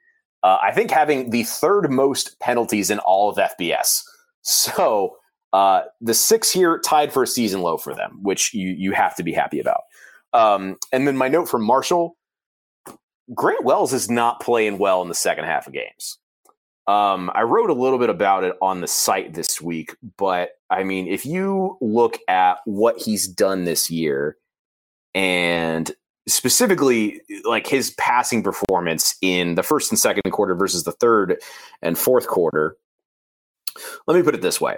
[0.44, 4.04] uh, I think, having the third most penalties in all of FBS.
[4.42, 5.16] So
[5.54, 9.16] uh, the six here tied for a season low for them, which you you have
[9.16, 9.82] to be happy about.
[10.34, 12.16] Um, and then my note from Marshall:
[13.34, 16.18] Grant Wells is not playing well in the second half of games.
[16.88, 20.84] Um, I wrote a little bit about it on the site this week, but I
[20.84, 24.38] mean, if you look at what he's done this year
[25.14, 25.92] and
[26.28, 31.40] specifically like his passing performance in the first and second quarter versus the third
[31.84, 32.76] and fourth quarter,
[34.08, 34.78] let me put it this way.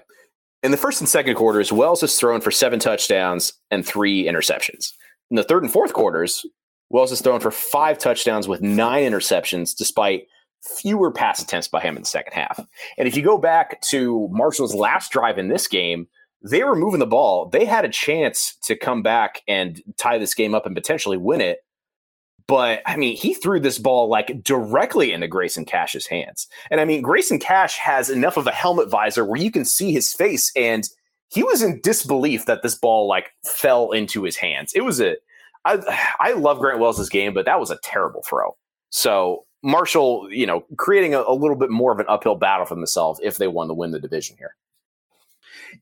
[0.63, 4.91] In the first and second quarters, Wells has thrown for seven touchdowns and three interceptions.
[5.29, 6.45] In the third and fourth quarters,
[6.91, 10.27] Wells has thrown for five touchdowns with nine interceptions, despite
[10.61, 12.59] fewer pass attempts by him in the second half.
[12.97, 16.07] And if you go back to Marshall's last drive in this game,
[16.43, 17.47] they were moving the ball.
[17.47, 21.41] They had a chance to come back and tie this game up and potentially win
[21.41, 21.59] it.
[22.47, 26.47] But I mean, he threw this ball like directly into Grayson Cash's hands.
[26.69, 29.93] And I mean, Grayson Cash has enough of a helmet visor where you can see
[29.93, 30.89] his face and
[31.29, 34.73] he was in disbelief that this ball like fell into his hands.
[34.75, 35.15] It was a
[35.65, 38.55] I I love Grant Wells' game, but that was a terrible throw.
[38.89, 42.75] So Marshall, you know, creating a, a, little bit more of an uphill battle for
[42.75, 44.55] themselves if they want to win the division here.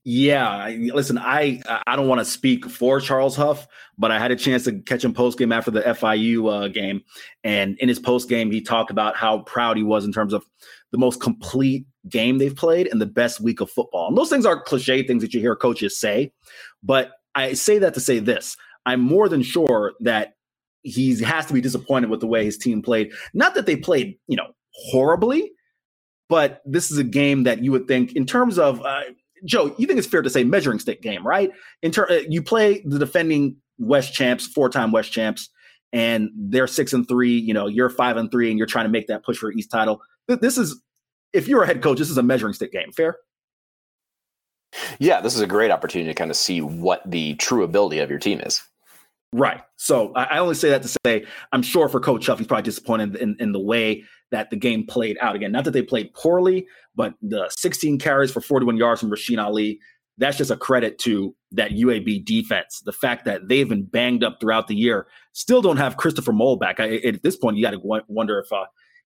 [0.03, 3.67] Yeah, listen, I I don't want to speak for Charles Huff,
[3.97, 7.01] but I had a chance to catch him post game after the FIU uh, game,
[7.43, 10.45] and in his post game, he talked about how proud he was in terms of
[10.91, 14.07] the most complete game they've played and the best week of football.
[14.07, 16.31] And those things are cliche things that you hear coaches say,
[16.83, 20.33] but I say that to say this: I'm more than sure that
[20.83, 23.11] he has to be disappointed with the way his team played.
[23.33, 25.51] Not that they played, you know, horribly,
[26.29, 29.01] but this is a game that you would think, in terms of uh,
[29.45, 31.51] Joe, you think it's fair to say measuring stick game, right?
[31.81, 35.49] In ter- uh, you play the defending West champs, four-time West champs,
[35.91, 37.37] and they're six and three.
[37.37, 39.71] You know, you're five and three, and you're trying to make that push for East
[39.71, 40.01] title.
[40.27, 40.81] This is,
[41.33, 42.91] if you're a head coach, this is a measuring stick game.
[42.91, 43.17] Fair?
[44.99, 48.09] Yeah, this is a great opportunity to kind of see what the true ability of
[48.09, 48.61] your team is.
[49.31, 49.61] Right.
[49.77, 53.15] So I, only say that to say I'm sure for Coach Huff, he's probably disappointed
[53.15, 55.35] in, in the way that the game played out.
[55.35, 59.43] Again, not that they played poorly, but the 16 carries for 41 yards from Rasheen
[59.43, 59.79] Ali,
[60.19, 62.81] that's just a credit to that UAB defense.
[62.85, 66.57] The fact that they've been banged up throughout the year, still don't have Christopher Mole
[66.57, 66.79] back.
[66.79, 68.65] I, at this point, you got to wonder if uh,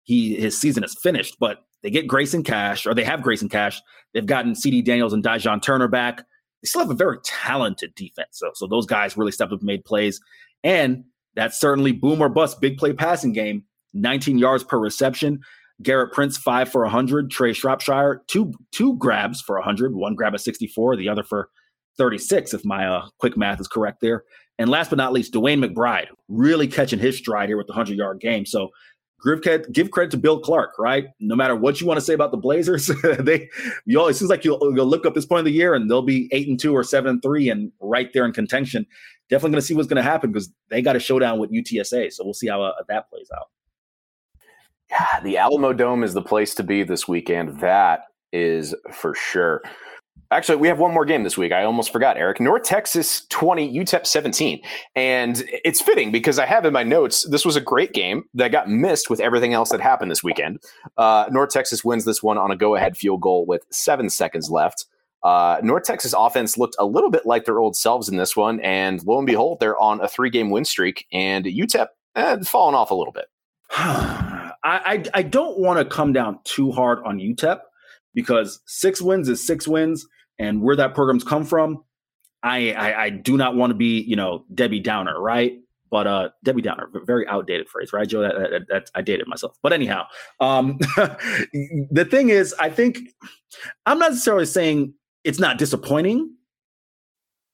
[0.03, 1.38] he his season is finished.
[1.39, 3.79] But they get Grayson Cash, or they have Grayson Cash.
[4.11, 6.17] They've gotten CD Daniels and Dijon Turner back.
[6.17, 8.39] They still have a very talented defense.
[8.39, 10.19] So, so those guys really stepped up and made plays.
[10.63, 11.03] And
[11.36, 13.65] that's certainly boom or bust, big play passing game.
[13.93, 15.41] 19 yards per reception.
[15.83, 17.29] Gerrit Prince five for 100.
[17.29, 19.93] Trey Shropshire two two grabs for 100.
[19.93, 21.49] One grab at 64, the other for
[21.99, 24.23] 36, if my uh, quick math is correct there.
[24.57, 27.95] And last but not least, Dwayne McBride really catching his stride here with the 100
[27.95, 28.47] yard game.
[28.47, 28.69] So
[29.71, 31.07] give credit, to Bill Clark, right?
[31.19, 32.88] No matter what you want to say about the Blazers,
[33.19, 33.49] they
[33.86, 36.01] you it seems like you'll, you'll look up this point of the year and they'll
[36.01, 38.86] be eight and two or seven and three and right there in contention.
[39.30, 42.13] Definitely going to see what's going to happen because they got a showdown with UTSA.
[42.13, 43.47] So we'll see how uh, that plays out.
[44.89, 47.59] Yeah, the Alamo Dome is the place to be this weekend.
[47.59, 48.01] That
[48.32, 49.63] is for sure.
[50.32, 51.51] Actually, we have one more game this week.
[51.51, 52.39] I almost forgot, Eric.
[52.39, 54.61] North Texas 20, UTEP 17.
[54.95, 58.51] And it's fitting because I have in my notes, this was a great game that
[58.51, 60.59] got missed with everything else that happened this weekend.
[60.97, 64.49] Uh, North Texas wins this one on a go ahead field goal with seven seconds
[64.49, 64.86] left.
[65.21, 68.59] Uh, North Texas offense looked a little bit like their old selves in this one.
[68.61, 71.05] And lo and behold, they're on a three game win streak.
[71.11, 73.26] And UTEP eh, fallen off a little bit.
[73.71, 77.59] I, I, I don't want to come down too hard on UTEP
[78.16, 80.07] because six wins is six wins
[80.39, 81.84] and where that program's come from,
[82.41, 85.59] I, I, I do not want to be, you know, Debbie Downer, right?
[85.91, 88.22] But uh, Debbie Downer, very outdated phrase, right, Joe?
[88.22, 89.57] That, that, that I dated myself.
[89.61, 90.05] But anyhow,
[90.39, 90.78] um,
[91.91, 92.99] the thing is, I think
[93.86, 94.93] I'm not necessarily saying
[95.24, 96.36] it's not disappointing,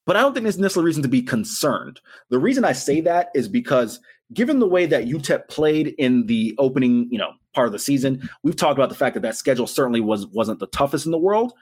[0.06, 2.00] but I don't think there's necessarily reason to be concerned.
[2.30, 4.00] The reason I say that is because
[4.34, 8.30] given the way that UTEP played in the opening, you know, part of the season,
[8.44, 11.18] we've talked about the fact that that schedule certainly was wasn't the toughest in the
[11.18, 11.54] world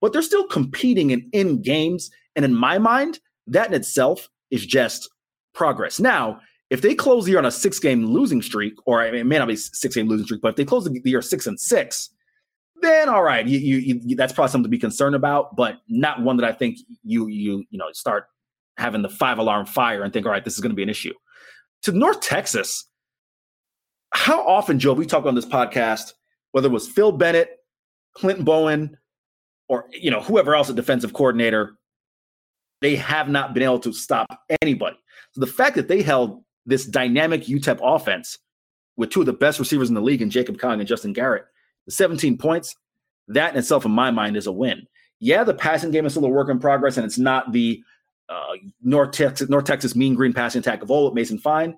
[0.00, 2.10] but they're still competing in in games.
[2.34, 5.08] And in my mind, that in itself is just
[5.54, 5.98] progress.
[5.98, 6.40] Now,
[6.70, 9.26] if they close the year on a six game losing streak, or I mean, it
[9.26, 11.58] may not be six game losing streak, but if they close the year six and
[11.58, 12.10] six,
[12.82, 16.22] then all right, you, you, you, that's probably something to be concerned about, but not
[16.22, 18.28] one that I think you you you know start
[18.76, 20.90] having the five alarm fire and think, all right, this is going to be an
[20.90, 21.14] issue.
[21.82, 22.86] To North Texas,
[24.16, 26.14] how often, Joe, we talk on this podcast,
[26.52, 27.58] whether it was Phil Bennett,
[28.14, 28.96] Clinton Bowen,
[29.68, 31.76] or you know whoever else a defensive coordinator
[32.80, 34.26] they have not been able to stop
[34.62, 34.96] anybody.
[35.32, 38.38] So the fact that they held this dynamic utep offense
[38.96, 41.44] with two of the best receivers in the league in Jacob Cowing and justin garrett
[41.84, 42.74] the 17 points
[43.28, 44.86] that in itself in my mind is a win.
[45.20, 47.82] Yeah the passing game is still a work in progress and it's not the
[48.28, 51.76] uh, north texas north texas mean green passing attack of old with mason fine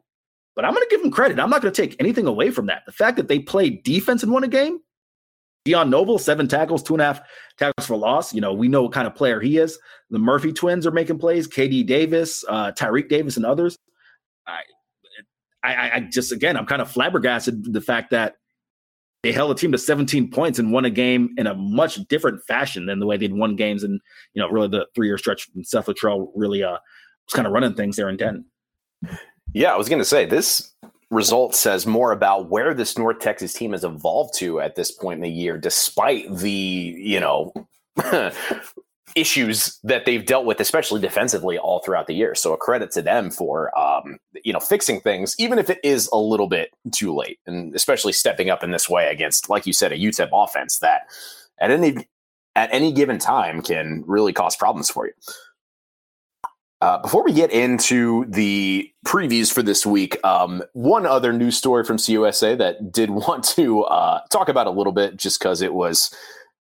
[0.58, 2.66] but i'm going to give them credit i'm not going to take anything away from
[2.66, 4.80] that the fact that they played defense and won a game
[5.64, 7.20] Dion Novil, seven tackles, two and a half
[7.58, 8.32] tackles for loss.
[8.32, 9.78] You know, we know what kind of player he is.
[10.08, 11.46] The Murphy twins are making plays.
[11.46, 13.76] KD Davis, uh, Tyreek Davis, and others.
[14.46, 18.36] I, I, I just again, I'm kind of flabbergasted the fact that
[19.22, 22.42] they held a team to 17 points and won a game in a much different
[22.46, 24.00] fashion than the way they'd won games and
[24.32, 27.52] you know really the three year stretch when Seth Littrell really uh was kind of
[27.52, 28.44] running things there in Denton.
[29.52, 30.72] Yeah, I was going to say this
[31.10, 35.18] result says more about where this North Texas team has evolved to at this point
[35.18, 37.52] in the year, despite the, you know,
[39.16, 42.34] issues that they've dealt with, especially defensively, all throughout the year.
[42.34, 46.08] So a credit to them for, um, you know, fixing things, even if it is
[46.12, 49.72] a little bit too late, and especially stepping up in this way against, like you
[49.72, 51.02] said, a UTEP offense that
[51.58, 52.06] at any
[52.54, 55.12] at any given time can really cause problems for you.
[56.80, 61.84] Uh, before we get into the previews for this week, um, one other news story
[61.84, 65.74] from CUSA that did want to uh, talk about a little bit, just because it
[65.74, 66.14] was,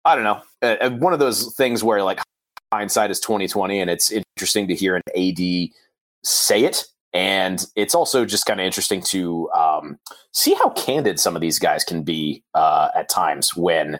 [0.06, 2.20] I don't know, uh, one of those things where like
[2.74, 5.70] hindsight is twenty twenty, and it's interesting to hear an AD
[6.24, 10.00] say it, and it's also just kind of interesting to um,
[10.32, 14.00] see how candid some of these guys can be uh, at times when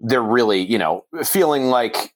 [0.00, 2.14] they're really, you know, feeling like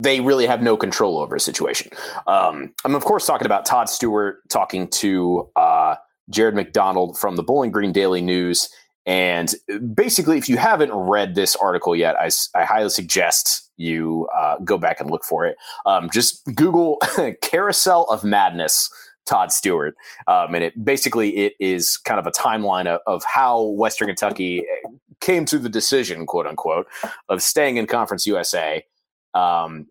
[0.00, 1.90] they really have no control over a situation.
[2.26, 5.96] Um, I'm of course talking about Todd Stewart talking to uh,
[6.30, 8.68] Jared McDonald from the Bowling Green Daily News,
[9.06, 9.54] And
[9.94, 14.78] basically, if you haven't read this article yet, I, I highly suggest you uh, go
[14.78, 15.56] back and look for it.
[15.86, 16.98] Um, just Google
[17.42, 18.90] Carousel of Madness.
[19.26, 19.96] Todd Stewart,
[20.28, 24.64] um, and it basically it is kind of a timeline of, of how Western Kentucky
[25.20, 26.86] came to the decision, quote unquote,
[27.28, 28.84] of staying in Conference USA,
[29.36, 29.86] um,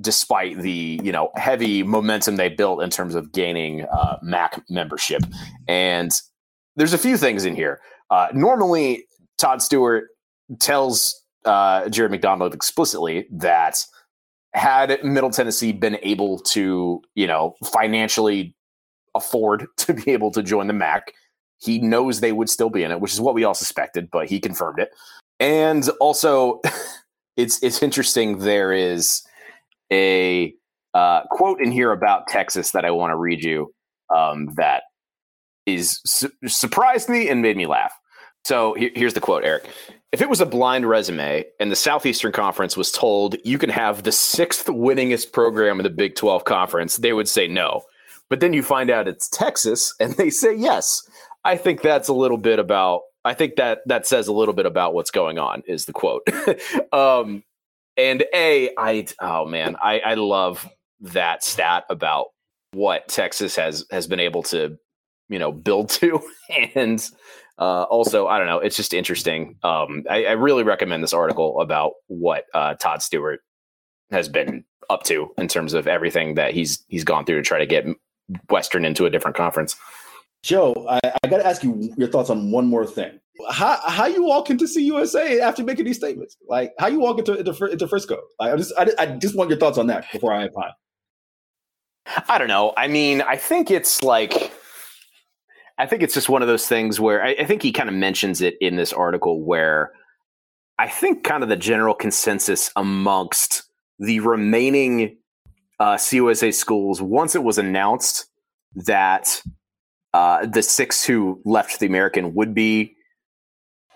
[0.00, 5.22] despite the you know heavy momentum they built in terms of gaining uh, MAC membership.
[5.66, 6.12] And
[6.76, 7.80] there's a few things in here.
[8.10, 9.04] Uh, normally,
[9.38, 10.08] Todd Stewart
[10.60, 13.84] tells uh, Jared McDonald explicitly that
[14.54, 18.54] had Middle Tennessee been able to, you know, financially
[19.14, 21.12] afford to be able to join the MAC,
[21.60, 24.28] he knows they would still be in it, which is what we all suspected, but
[24.28, 24.90] he confirmed it.
[25.40, 26.60] And also,
[27.38, 28.38] it's it's interesting.
[28.38, 29.22] There is
[29.92, 30.52] a
[30.92, 33.72] uh, quote in here about Texas that I want to read you
[34.14, 34.82] um, that
[35.64, 37.92] is su- surprised me and made me laugh.
[38.44, 39.66] So he- here's the quote, Eric.
[40.10, 44.02] If it was a blind resume and the Southeastern Conference was told you can have
[44.02, 47.82] the sixth winningest program in the Big 12 Conference, they would say no.
[48.30, 51.08] But then you find out it's Texas and they say yes.
[51.44, 54.66] I think that's a little bit about I think that that says a little bit
[54.66, 56.26] about what's going on is the quote.
[56.92, 57.42] um
[57.96, 60.68] and a I oh man, I I love
[61.00, 62.26] that stat about
[62.72, 64.78] what Texas has has been able to
[65.28, 66.22] you know build to.
[66.74, 67.04] And
[67.58, 69.56] uh, also i don't know it's just interesting.
[69.62, 73.40] Um, I, I, really recommend this article about what uh, todd stewart
[74.12, 77.58] has been up to in terms of everything that he's he's gone through to try
[77.58, 77.84] to get
[78.48, 79.74] western into a different conference
[80.42, 83.20] joe i, I got to ask you your thoughts on one more thing
[83.50, 86.36] how how you walk into CUSA after making these statements?
[86.48, 88.18] Like how you walk into into, into Frisco?
[88.38, 90.72] Like, I just I, I just want your thoughts on that before I opine.
[92.28, 92.72] I don't know.
[92.76, 94.52] I mean, I think it's like
[95.78, 97.94] I think it's just one of those things where I, I think he kind of
[97.94, 99.92] mentions it in this article where
[100.78, 103.64] I think kind of the general consensus amongst
[103.98, 105.18] the remaining
[105.80, 108.26] uh, CUSA schools once it was announced
[108.74, 109.42] that
[110.14, 112.96] uh, the six who left the American would be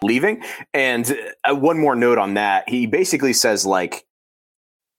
[0.02, 0.42] leaving.
[0.74, 4.04] And uh, one more note on that, he basically says like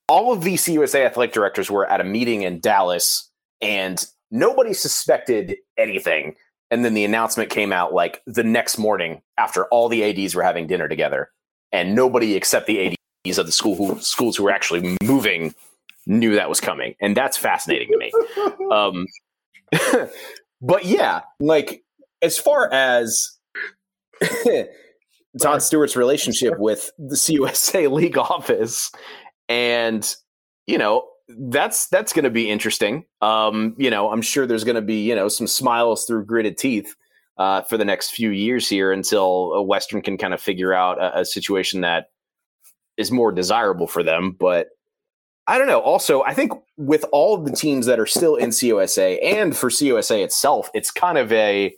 [0.08, 3.30] all of the CUSA athletic directors were at a meeting in Dallas
[3.62, 6.36] and nobody suspected anything.
[6.72, 10.44] And then the announcement came out like the next morning after all the ads were
[10.44, 11.30] having dinner together
[11.72, 12.96] and nobody except the
[13.26, 15.54] ads of the school who, schools who were actually moving
[16.06, 16.96] knew that was coming.
[17.00, 18.12] And that's fascinating to me.
[18.72, 19.06] Um,
[20.64, 21.84] but yeah like
[22.22, 23.30] as far as
[25.38, 28.92] Don stewart's relationship with the cusa league office
[29.50, 30.16] and
[30.66, 31.06] you know
[31.50, 33.06] that's that's going to be interesting.
[33.22, 36.58] Um, you know, I'm sure there's going to be you know some smiles through gritted
[36.58, 36.96] teeth
[37.38, 41.22] uh, for the next few years here until Western can kind of figure out a,
[41.22, 42.08] a situation that
[42.98, 44.36] is more desirable for them.
[44.38, 44.68] But
[45.48, 45.82] I don't know.
[45.82, 49.70] Also, I think with all of the teams that are still in CUSA and for
[49.70, 51.76] CUSA itself, it's kind of a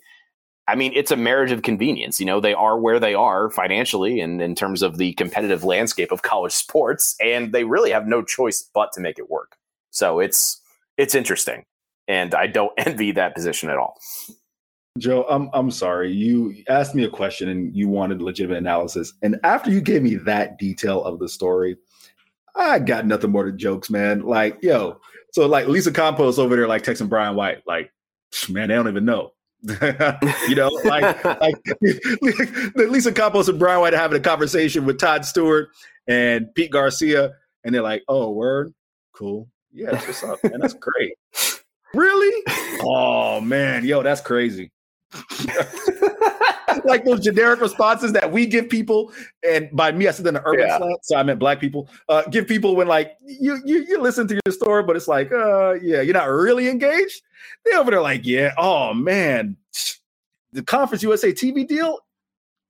[0.68, 2.18] I mean, it's a marriage of convenience.
[2.18, 6.10] You know, they are where they are financially and in terms of the competitive landscape
[6.10, 9.56] of college sports, and they really have no choice but to make it work.
[9.90, 10.60] So it's
[10.96, 11.64] it's interesting,
[12.08, 13.98] and I don't envy that position at all.
[14.98, 16.12] Joe, I'm I'm sorry.
[16.12, 20.16] You asked me a question and you wanted legitimate analysis, and after you gave me
[20.16, 21.76] that detail of the story,
[22.56, 24.22] I got nothing more than jokes, man.
[24.22, 25.00] Like, yo,
[25.32, 27.92] so like Lisa Campos over there, like texting Brian White, like,
[28.48, 29.32] man, they don't even know.
[29.62, 31.54] you know, like like
[32.76, 35.68] Lisa Campos and Brian White are having a conversation with Todd Stewart
[36.06, 37.32] and Pete Garcia,
[37.64, 38.72] and they're like, "Oh, word,
[39.12, 40.60] cool, yeah, that's what's up, man.
[40.60, 41.14] That's great."
[41.94, 42.44] really?
[42.82, 44.70] Oh man, yo, that's crazy.
[46.84, 49.12] like those generic responses that we give people,
[49.48, 50.78] and by me, I said in the urban yeah.
[50.78, 51.88] slant, so I meant black people.
[52.08, 55.30] Uh, give people when like you you you listen to your story, but it's like,
[55.32, 57.22] uh, yeah, you're not really engaged.
[57.64, 59.56] They over there like, yeah, oh man,
[60.52, 62.00] the Conference USA TV deal.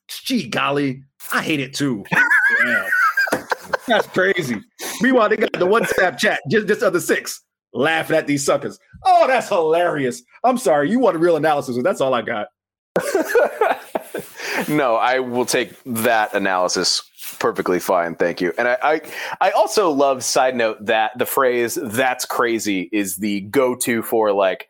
[0.09, 1.03] Gee golly,
[1.33, 2.05] I hate it too.
[2.65, 2.89] yeah.
[3.89, 4.63] That's crazy.
[5.01, 7.43] Meanwhile, they got the WhatsApp chat, just just other six
[7.77, 8.79] laughing at these suckers.
[9.05, 10.23] Oh, that's hilarious.
[10.43, 10.91] I'm sorry.
[10.91, 12.49] You want a real analysis, but that's all I got.
[14.69, 17.03] no, I will take that analysis
[17.39, 18.15] perfectly fine.
[18.15, 18.53] Thank you.
[18.57, 19.01] And I, I,
[19.41, 24.33] I, also love, side note, that the phrase that's crazy is the go to for
[24.33, 24.69] like,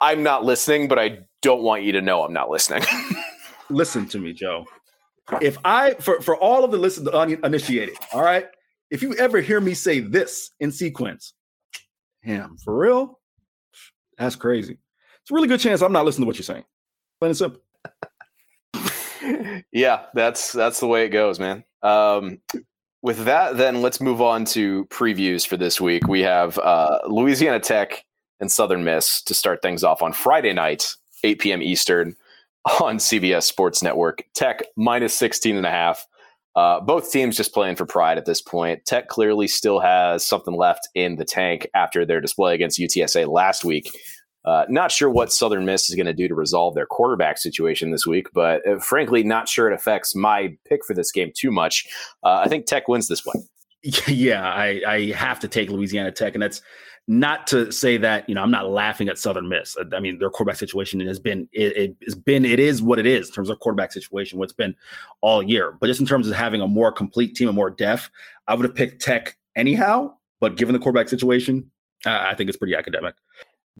[0.00, 2.84] I'm not listening, but I don't want you to know I'm not listening.
[3.70, 4.66] Listen to me, Joe.
[5.40, 8.46] If I, for, for all of the listen, the uninitiated, all right,
[8.90, 11.32] if you ever hear me say this in sequence,
[12.24, 13.18] damn, for real,
[14.18, 14.78] that's crazy.
[15.22, 16.64] It's a really good chance I'm not listening to what you're saying.
[17.20, 17.34] Plain
[18.74, 21.64] and yeah, that's that's the way it goes, man.
[21.82, 22.40] Um,
[23.02, 26.08] with that, then let's move on to previews for this week.
[26.08, 28.04] We have uh, Louisiana Tech
[28.40, 30.92] and Southern Miss to start things off on Friday night,
[31.24, 31.62] 8 p.m.
[31.62, 32.16] Eastern
[32.80, 34.24] on CBS Sports Network.
[34.34, 36.06] Tech minus 16 and a half.
[36.56, 38.84] Uh, both teams just playing for pride at this point.
[38.86, 43.62] Tech clearly still has something left in the tank after their display against UTSA last
[43.62, 43.90] week.
[44.46, 47.90] Uh, not sure what Southern Miss is going to do to resolve their quarterback situation
[47.90, 51.50] this week, but uh, frankly, not sure it affects my pick for this game too
[51.50, 51.86] much.
[52.22, 53.42] Uh, I think Tech wins this one.
[54.08, 56.60] Yeah, I, I have to take Louisiana Tech, and that's
[57.06, 59.76] not to say that you know I'm not laughing at Southern Miss.
[59.94, 63.28] I mean, their quarterback situation has been it, has been it is what it is
[63.28, 64.40] in terms of quarterback situation.
[64.40, 64.74] What's been
[65.20, 68.10] all year, but just in terms of having a more complete team, a more depth,
[68.48, 70.12] I would have picked Tech anyhow.
[70.40, 71.70] But given the quarterback situation,
[72.04, 73.14] uh, I think it's pretty academic.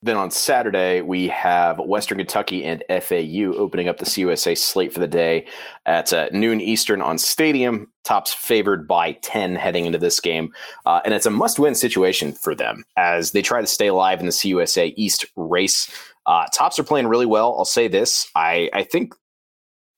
[0.02, 5.00] Then on Saturday, we have Western Kentucky and FAU opening up the CUSA slate for
[5.00, 5.46] the day
[5.86, 7.90] at uh, noon Eastern on Stadium.
[8.04, 10.52] Tops favored by 10 heading into this game.
[10.84, 14.20] Uh, and it's a must win situation for them as they try to stay alive
[14.20, 15.90] in the CUSA East race.
[16.26, 17.56] Uh, tops are playing really well.
[17.56, 19.14] I'll say this I, I think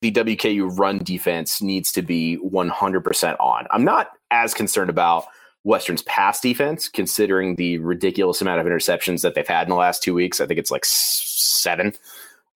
[0.01, 3.67] the WKU run defense needs to be 100% on.
[3.73, 5.25] I'm not as concerned about
[5.65, 10.03] Western's pass defense, considering the ridiculous amount of interceptions that they've had in the last
[10.03, 10.41] two weeks.
[10.41, 11.95] I think it's like seven.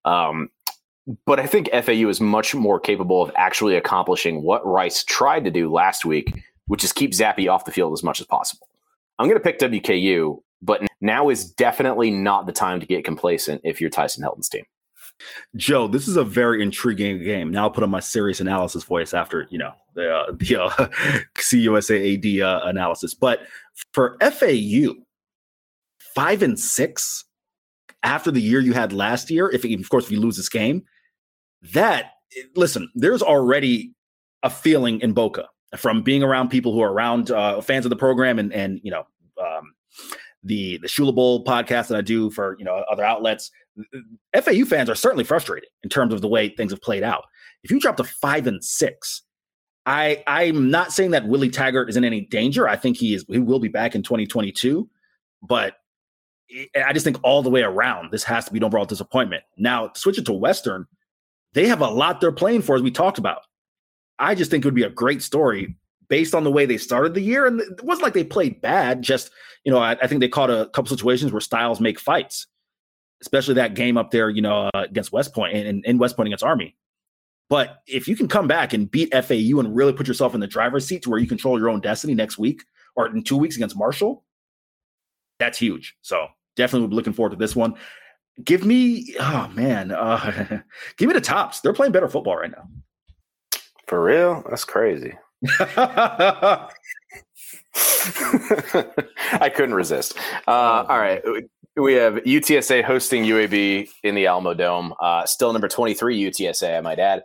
[0.04, 0.50] Um,
[1.26, 5.50] but I think FAU is much more capable of actually accomplishing what Rice tried to
[5.50, 6.32] do last week,
[6.66, 8.68] which is keep Zappe off the field as much as possible.
[9.18, 13.60] I'm going to pick WKU, but now is definitely not the time to get complacent
[13.64, 14.64] if you're Tyson Helton's team.
[15.56, 17.50] Joe, this is a very intriguing game.
[17.50, 20.88] Now I'll put on my serious analysis voice after you know the uh, the uh,
[21.34, 23.14] CUSAAD uh, analysis.
[23.14, 23.40] But
[23.92, 24.94] for FAU,
[26.14, 27.24] five and six
[28.02, 30.84] after the year you had last year, if of course if you lose this game,
[31.74, 32.12] that
[32.56, 33.92] listen, there's already
[34.42, 37.96] a feeling in Boca from being around people who are around uh, fans of the
[37.96, 39.06] program and and you know
[39.42, 39.74] um,
[40.42, 43.50] the the Shula Bowl podcast that I do for you know other outlets
[44.34, 47.24] FAU fans are certainly frustrated in terms of the way things have played out.
[47.62, 49.22] If you drop to five and six,
[49.86, 52.68] I I'm not saying that Willie Taggart is in any danger.
[52.68, 54.88] I think he is he will be back in 2022,
[55.42, 55.76] but
[56.76, 59.44] I just think all the way around this has to be an overall disappointment.
[59.56, 60.86] Now, switch it to Western,
[61.54, 63.42] they have a lot they're playing for, as we talked about.
[64.18, 65.76] I just think it would be a great story
[66.08, 67.46] based on the way they started the year.
[67.46, 69.02] And it wasn't like they played bad.
[69.02, 69.30] Just,
[69.64, 72.46] you know, I, I think they caught a couple situations where styles make fights
[73.22, 76.26] especially that game up there, you know, uh, against West Point and in West Point
[76.26, 76.76] against Army.
[77.48, 80.46] But if you can come back and beat FAU and really put yourself in the
[80.46, 82.62] driver's seat to where you control your own destiny next week
[82.96, 84.24] or in two weeks against Marshall,
[85.38, 85.96] that's huge.
[86.02, 86.26] So
[86.56, 87.74] definitely be looking forward to this one.
[88.42, 90.62] Give me, oh man, uh,
[90.96, 91.60] give me the tops.
[91.60, 92.68] They're playing better football right now.
[93.86, 94.42] For real?
[94.48, 95.14] That's crazy.
[95.76, 96.68] I
[99.54, 100.16] couldn't resist.
[100.48, 101.22] Uh, all right
[101.76, 104.94] we have UTSA hosting UAB in the Alamo Dome.
[105.00, 107.22] Uh, still number 23 UTSA, I might add.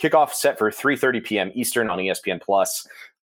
[0.00, 1.50] Kickoff set for 3:30 p.m.
[1.54, 2.86] Eastern on ESPN Plus.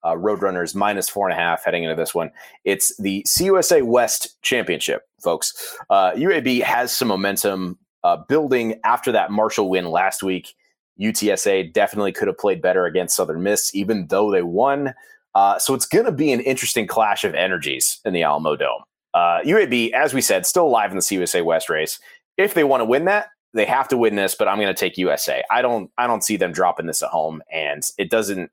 [0.04, 2.30] Uh, Roadrunners minus four and a half heading into this one.
[2.66, 5.78] It's the CUSA West Championship, folks.
[5.90, 10.56] Uh, UAB has some momentum uh, building after that Marshall win last week.
[11.00, 14.94] UTSA definitely could have played better against Southern Miss, even though they won.
[15.36, 18.84] Uh, so it's going to be an interesting clash of energies in the Alamo Dome.
[19.14, 22.00] Uh, UAB, as we said, still alive in the CUSA West race.
[22.38, 24.36] If they want to win that, they have to win this.
[24.36, 25.44] But I'm going to take USA.
[25.52, 25.92] I don't.
[25.98, 28.52] I don't see them dropping this at home, and it doesn't.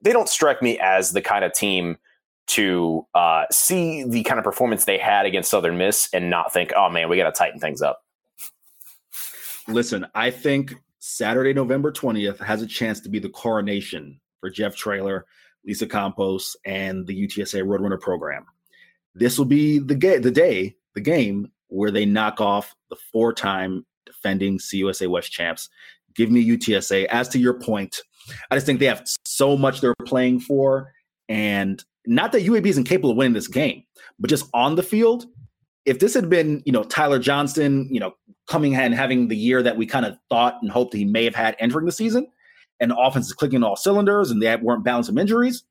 [0.00, 1.98] They don't strike me as the kind of team
[2.48, 6.72] to uh, see the kind of performance they had against Southern Miss and not think,
[6.74, 8.02] "Oh man, we got to tighten things up."
[9.68, 14.76] Listen, I think Saturday, November 20th has a chance to be the coronation for Jeff
[14.76, 15.26] Traylor,
[15.66, 18.46] Lisa Campos, and the UTSA Roadrunner program
[19.16, 23.84] this will be the ga- the day, the game where they knock off the four-time
[24.04, 25.68] defending CUSA West champs.
[26.14, 27.06] Give me UTSA.
[27.06, 27.96] As to your point,
[28.50, 30.92] I just think they have so much they're playing for,
[31.28, 33.82] and not that UAB isn't capable of winning this game,
[34.18, 35.26] but just on the field.
[35.86, 38.12] If this had been, you know, Tyler Johnston, you know,
[38.48, 41.34] coming and having the year that we kind of thought and hoped he may have
[41.34, 42.26] had entering the season,
[42.80, 45.62] and the offense is clicking all cylinders, and they weren't balanced some injuries,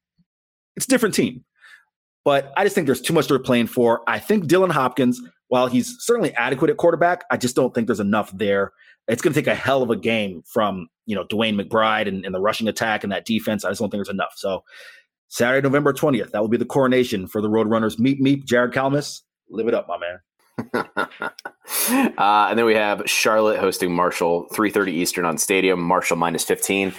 [0.76, 1.44] it's a different team.
[2.26, 4.02] But I just think there's too much they're playing for.
[4.08, 8.00] I think Dylan Hopkins, while he's certainly adequate at quarterback, I just don't think there's
[8.00, 8.74] enough there.
[9.08, 12.26] It's going to take a hell of a game from you know Dwayne McBride and,
[12.26, 13.64] and the rushing attack and that defense.
[13.64, 14.34] I just don't think there's enough.
[14.36, 14.64] So
[15.28, 18.00] Saturday, November 20th, that will be the coronation for the Roadrunners.
[18.00, 19.22] Meet, meet Jared Calmus.
[19.50, 21.30] Live it up, my man.
[21.88, 26.94] Uh, and then we have Charlotte hosting Marshall, 3.30 Eastern on Stadium, Marshall minus 15.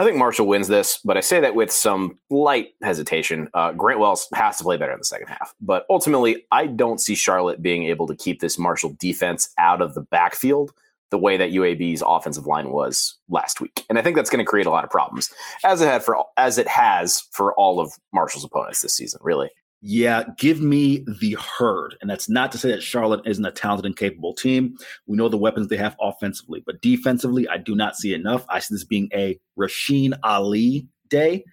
[0.00, 3.50] I think Marshall wins this, but I say that with some light hesitation.
[3.52, 5.54] Uh, Grant Wells has to play better in the second half.
[5.60, 9.92] But ultimately, I don't see Charlotte being able to keep this Marshall defense out of
[9.92, 10.72] the backfield
[11.10, 13.84] the way that UAB's offensive line was last week.
[13.90, 15.30] And I think that's going to create a lot of problems,
[15.64, 19.50] as it had for as it has for all of Marshall's opponents this season, really.
[19.82, 21.96] Yeah, give me the herd.
[22.00, 24.76] And that's not to say that Charlotte isn't a talented and capable team.
[25.06, 28.44] We know the weapons they have offensively, but defensively, I do not see enough.
[28.50, 31.44] I see this being a Rasheen Ali day.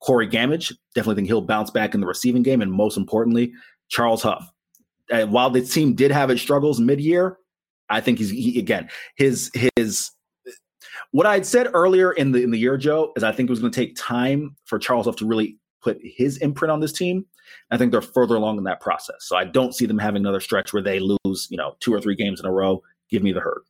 [0.00, 2.60] Corey Gammage, definitely think he'll bounce back in the receiving game.
[2.60, 3.52] And most importantly,
[3.88, 4.48] Charles Huff.
[5.10, 7.38] Uh, while the team did have its struggles mid year,
[7.90, 10.10] I think he's he, again his his
[11.10, 13.52] what I had said earlier in the in the year, Joe, is I think it
[13.52, 16.92] was going to take time for Charles Huff to really put his imprint on this
[16.92, 17.26] team.
[17.70, 19.16] I think they're further along in that process.
[19.20, 22.00] So I don't see them having another stretch where they lose, you know, two or
[22.00, 22.82] three games in a row.
[23.10, 23.62] Give me the herd.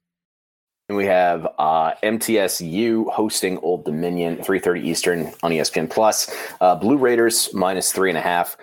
[0.88, 6.30] And we have uh, MTSU hosting Old Dominion, 3.30 Eastern on ESPN Plus.
[6.60, 8.56] Uh, Blue Raiders minus three and a half.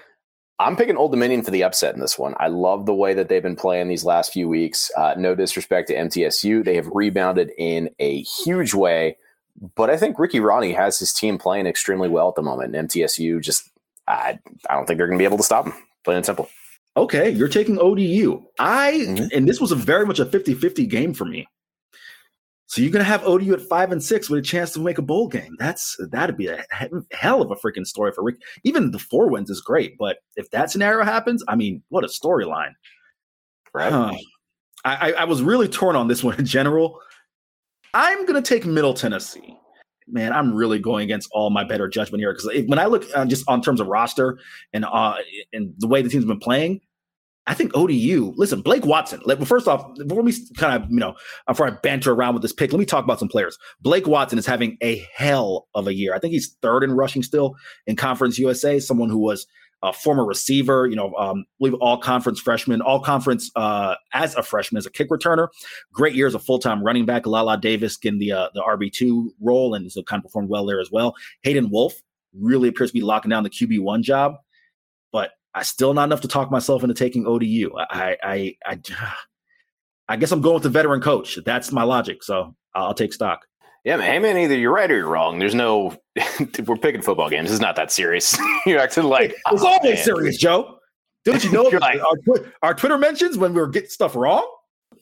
[0.60, 2.36] I'm picking Old Dominion for the upset in this one.
[2.38, 4.92] I love the way that they've been playing these last few weeks.
[4.98, 6.64] Uh, no disrespect to MTSU.
[6.64, 9.18] They have rebounded in a huge way.
[9.76, 12.76] But I think Ricky Rahne has his team playing extremely well at the moment.
[12.76, 13.69] And MTSU just,
[14.07, 15.73] I, I don't think they're going to be able to stop them,
[16.03, 16.49] plain and simple.
[16.98, 18.44] Okay, you're taking ODU.
[18.57, 19.26] I, mm-hmm.
[19.34, 21.48] and this was a very much a 50 50 game for me.
[22.69, 24.99] So you're going to have ODU at five and six with a chance to make
[24.99, 25.56] a bowl game.
[25.57, 26.64] That's that'd be a
[27.11, 28.41] hell of a freaking story for Rick.
[28.64, 32.07] Even the four wins is great, but if that scenario happens, I mean, what a
[32.07, 32.73] storyline!
[33.73, 33.91] Right.
[33.91, 34.14] Uh,
[34.86, 36.99] I, I was really torn on this one in general.
[37.94, 39.57] I'm going to take Middle Tennessee.
[40.07, 43.26] Man, I'm really going against all my better judgment here because when I look uh,
[43.26, 44.40] just on terms of roster
[44.74, 45.16] and uh,
[45.53, 46.82] and the way the team's been playing,
[47.45, 48.34] I think ODU.
[48.36, 49.22] Listen, Blake Watson.
[49.26, 51.16] Let, first off, before we kind of you know
[51.48, 53.57] before I banter around with this pick, let me talk about some players.
[53.82, 56.16] Blake Watson is having a hell of a year.
[56.16, 57.56] I think he's third in rushing still
[57.86, 58.80] in Conference USA.
[58.80, 59.45] Someone who was
[59.81, 64.43] a former receiver, you know, um, believe all conference freshman, all conference uh, as a
[64.43, 65.47] freshman as a kick returner.
[65.93, 67.26] Great year as a full time running back.
[67.26, 70.65] Lala Davis in the uh, the RB two role and so kind of performed well
[70.65, 71.15] there as well.
[71.43, 72.01] Hayden Wolff
[72.34, 74.35] really appears to be locking down the QB one job,
[75.11, 77.72] but I still not enough to talk myself into taking ODU.
[77.77, 78.80] I, I, I,
[80.10, 81.39] I guess I'm going with the veteran coach.
[81.45, 82.23] That's my logic.
[82.23, 83.45] So I'll take stock.
[83.85, 84.06] Yeah, man.
[84.06, 85.39] Hey, man, either you're right or you're wrong.
[85.39, 85.97] There's no,
[86.65, 87.51] we're picking football games.
[87.51, 88.38] It's not that serious.
[88.65, 90.03] you're acting like it's oh, always man.
[90.03, 90.80] serious, Joe.
[91.26, 94.47] Don't you know like, our, our Twitter mentions when we were getting stuff wrong?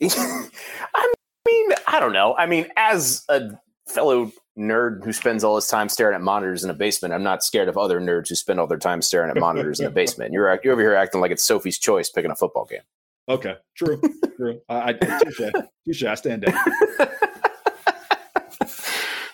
[0.02, 1.14] I
[1.48, 2.36] mean, I don't know.
[2.38, 3.52] I mean, as a
[3.88, 7.14] fellow nerd who spends all his time staring at monitors in a basement.
[7.14, 9.86] I'm not scared of other nerds who spend all their time staring at monitors in
[9.86, 10.34] a basement.
[10.34, 12.82] You're you're over here acting like it's Sophie's choice picking a football game.
[13.30, 14.02] Okay, true,
[14.36, 14.62] true.
[14.70, 15.52] I, I touche,
[15.86, 16.04] touche.
[16.04, 16.58] I stand down.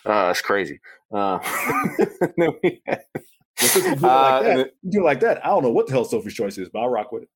[0.06, 0.80] Uh, that's crazy.
[1.14, 1.40] Uh,
[2.38, 5.46] you, do like uh, you do like that.
[5.46, 7.30] I don't know what the hell Sophie's choice is, but I'll rock with it.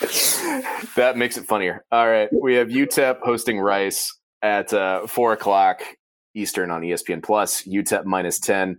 [0.96, 1.84] that makes it funnier.
[1.92, 5.82] All right, we have UTEP hosting Rice at uh, four o'clock
[6.34, 7.62] Eastern on ESPN Plus.
[7.62, 8.78] UTEP minus ten.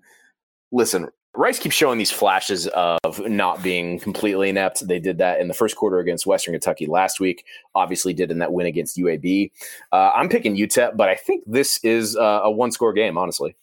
[0.72, 4.88] Listen, Rice keeps showing these flashes of not being completely inept.
[4.88, 7.45] They did that in the first quarter against Western Kentucky last week.
[7.74, 9.52] Obviously, did in that win against UAB.
[9.91, 13.18] Uh, I'm picking UTEP, but I think this is uh, a one-score game.
[13.18, 13.56] Honestly.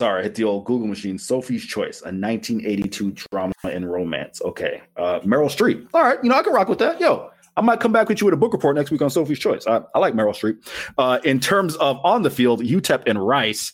[0.00, 1.18] Sorry, hit the old Google machine.
[1.18, 4.42] Sophie's Choice, a 1982 drama and romance.
[4.42, 5.86] Okay, uh, Meryl Streep.
[5.94, 7.00] All right, you know I can rock with that.
[7.00, 9.38] Yo, I might come back with you with a book report next week on Sophie's
[9.38, 9.66] Choice.
[9.68, 10.56] I, I like Meryl Streep.
[10.98, 13.72] Uh, in terms of on the field, UTEP and Rice.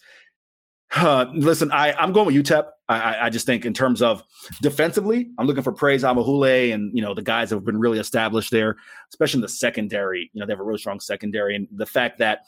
[0.94, 2.66] Uh, listen, I, I'm going with UTEP.
[2.90, 4.24] I, I, just think in terms of
[4.62, 8.00] defensively, I'm looking for Praise Amaewhule and you know the guys that have been really
[8.00, 8.76] established there,
[9.10, 10.28] especially in the secondary.
[10.32, 12.40] You know they have a really strong secondary, and the fact that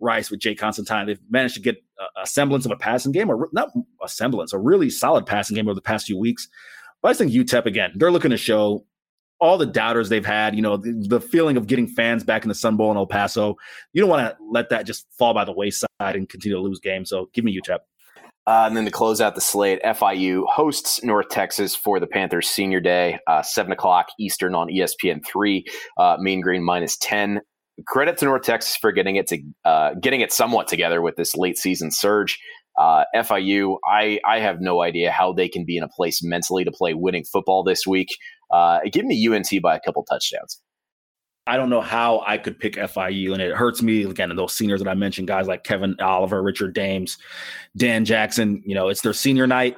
[0.00, 3.30] Rice with Jake Constantine, they've managed to get a, a semblance of a passing game,
[3.30, 3.70] or not
[4.02, 6.48] a semblance, a really solid passing game over the past few weeks.
[7.02, 8.86] But I just think UTEP again, they're looking to show
[9.38, 12.50] all the doubters they've had, you know, the, the, feeling of getting fans back in
[12.50, 13.56] the Sun Bowl in El Paso.
[13.94, 16.78] You don't want to let that just fall by the wayside and continue to lose
[16.78, 17.08] games.
[17.08, 17.78] So give me UTEP.
[18.50, 22.48] Uh, and then to close out the slate, FIU hosts North Texas for the Panthers
[22.48, 25.64] Senior Day, uh, 7 o'clock Eastern on ESPN 3,
[25.96, 27.42] uh, Mean Green minus 10.
[27.86, 31.36] Credit to North Texas for getting it to uh, getting it somewhat together with this
[31.36, 32.40] late season surge.
[32.76, 36.64] Uh, FIU, I, I have no idea how they can be in a place mentally
[36.64, 38.08] to play winning football this week.
[38.52, 40.60] Uh, give me UNT by a couple touchdowns.
[41.46, 44.34] I don't know how I could pick FIU, and it hurts me again.
[44.36, 47.18] Those seniors that I mentioned, guys like Kevin Oliver, Richard Dames,
[47.76, 48.62] Dan Jackson.
[48.64, 49.76] You know, it's their senior night.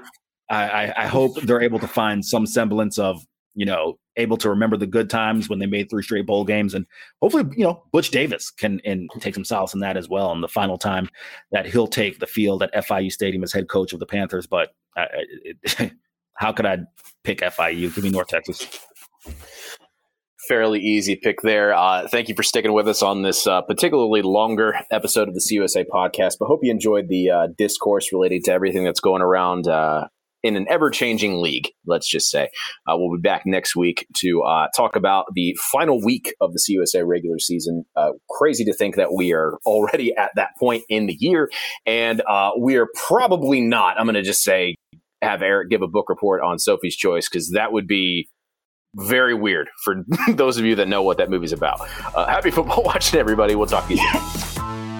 [0.50, 3.24] I, I, I hope they're able to find some semblance of
[3.54, 6.74] you know, able to remember the good times when they made three straight bowl games,
[6.74, 6.86] and
[7.20, 10.32] hopefully, you know, Butch Davis can and take some solace in that as well.
[10.32, 11.08] And the final time
[11.50, 14.74] that he'll take the field at FIU Stadium as head coach of the Panthers, but
[14.96, 15.92] uh, it,
[16.34, 16.78] how could I
[17.24, 17.94] pick FIU?
[17.94, 18.66] Give me North Texas
[20.48, 21.74] fairly easy pick there.
[21.74, 25.40] Uh, thank you for sticking with us on this uh, particularly longer episode of the
[25.40, 26.34] CUSA podcast.
[26.38, 30.08] But hope you enjoyed the uh, discourse related to everything that's going around uh,
[30.42, 32.48] in an ever changing league, let's just say.
[32.88, 36.58] Uh, we'll be back next week to uh, talk about the final week of the
[36.58, 37.84] CUSA regular season.
[38.28, 41.48] crazy to think that we are already at that point in the year.
[41.86, 42.22] And
[42.58, 44.74] we are probably not, I'm going to just say,
[45.22, 48.28] have Eric give a book report on Sophie's Choice because that would be
[48.94, 50.04] very weird for
[50.34, 51.80] those of you that know what that movie's about.
[52.14, 53.54] Uh, happy football watching, everybody.
[53.54, 54.91] We'll talk to you.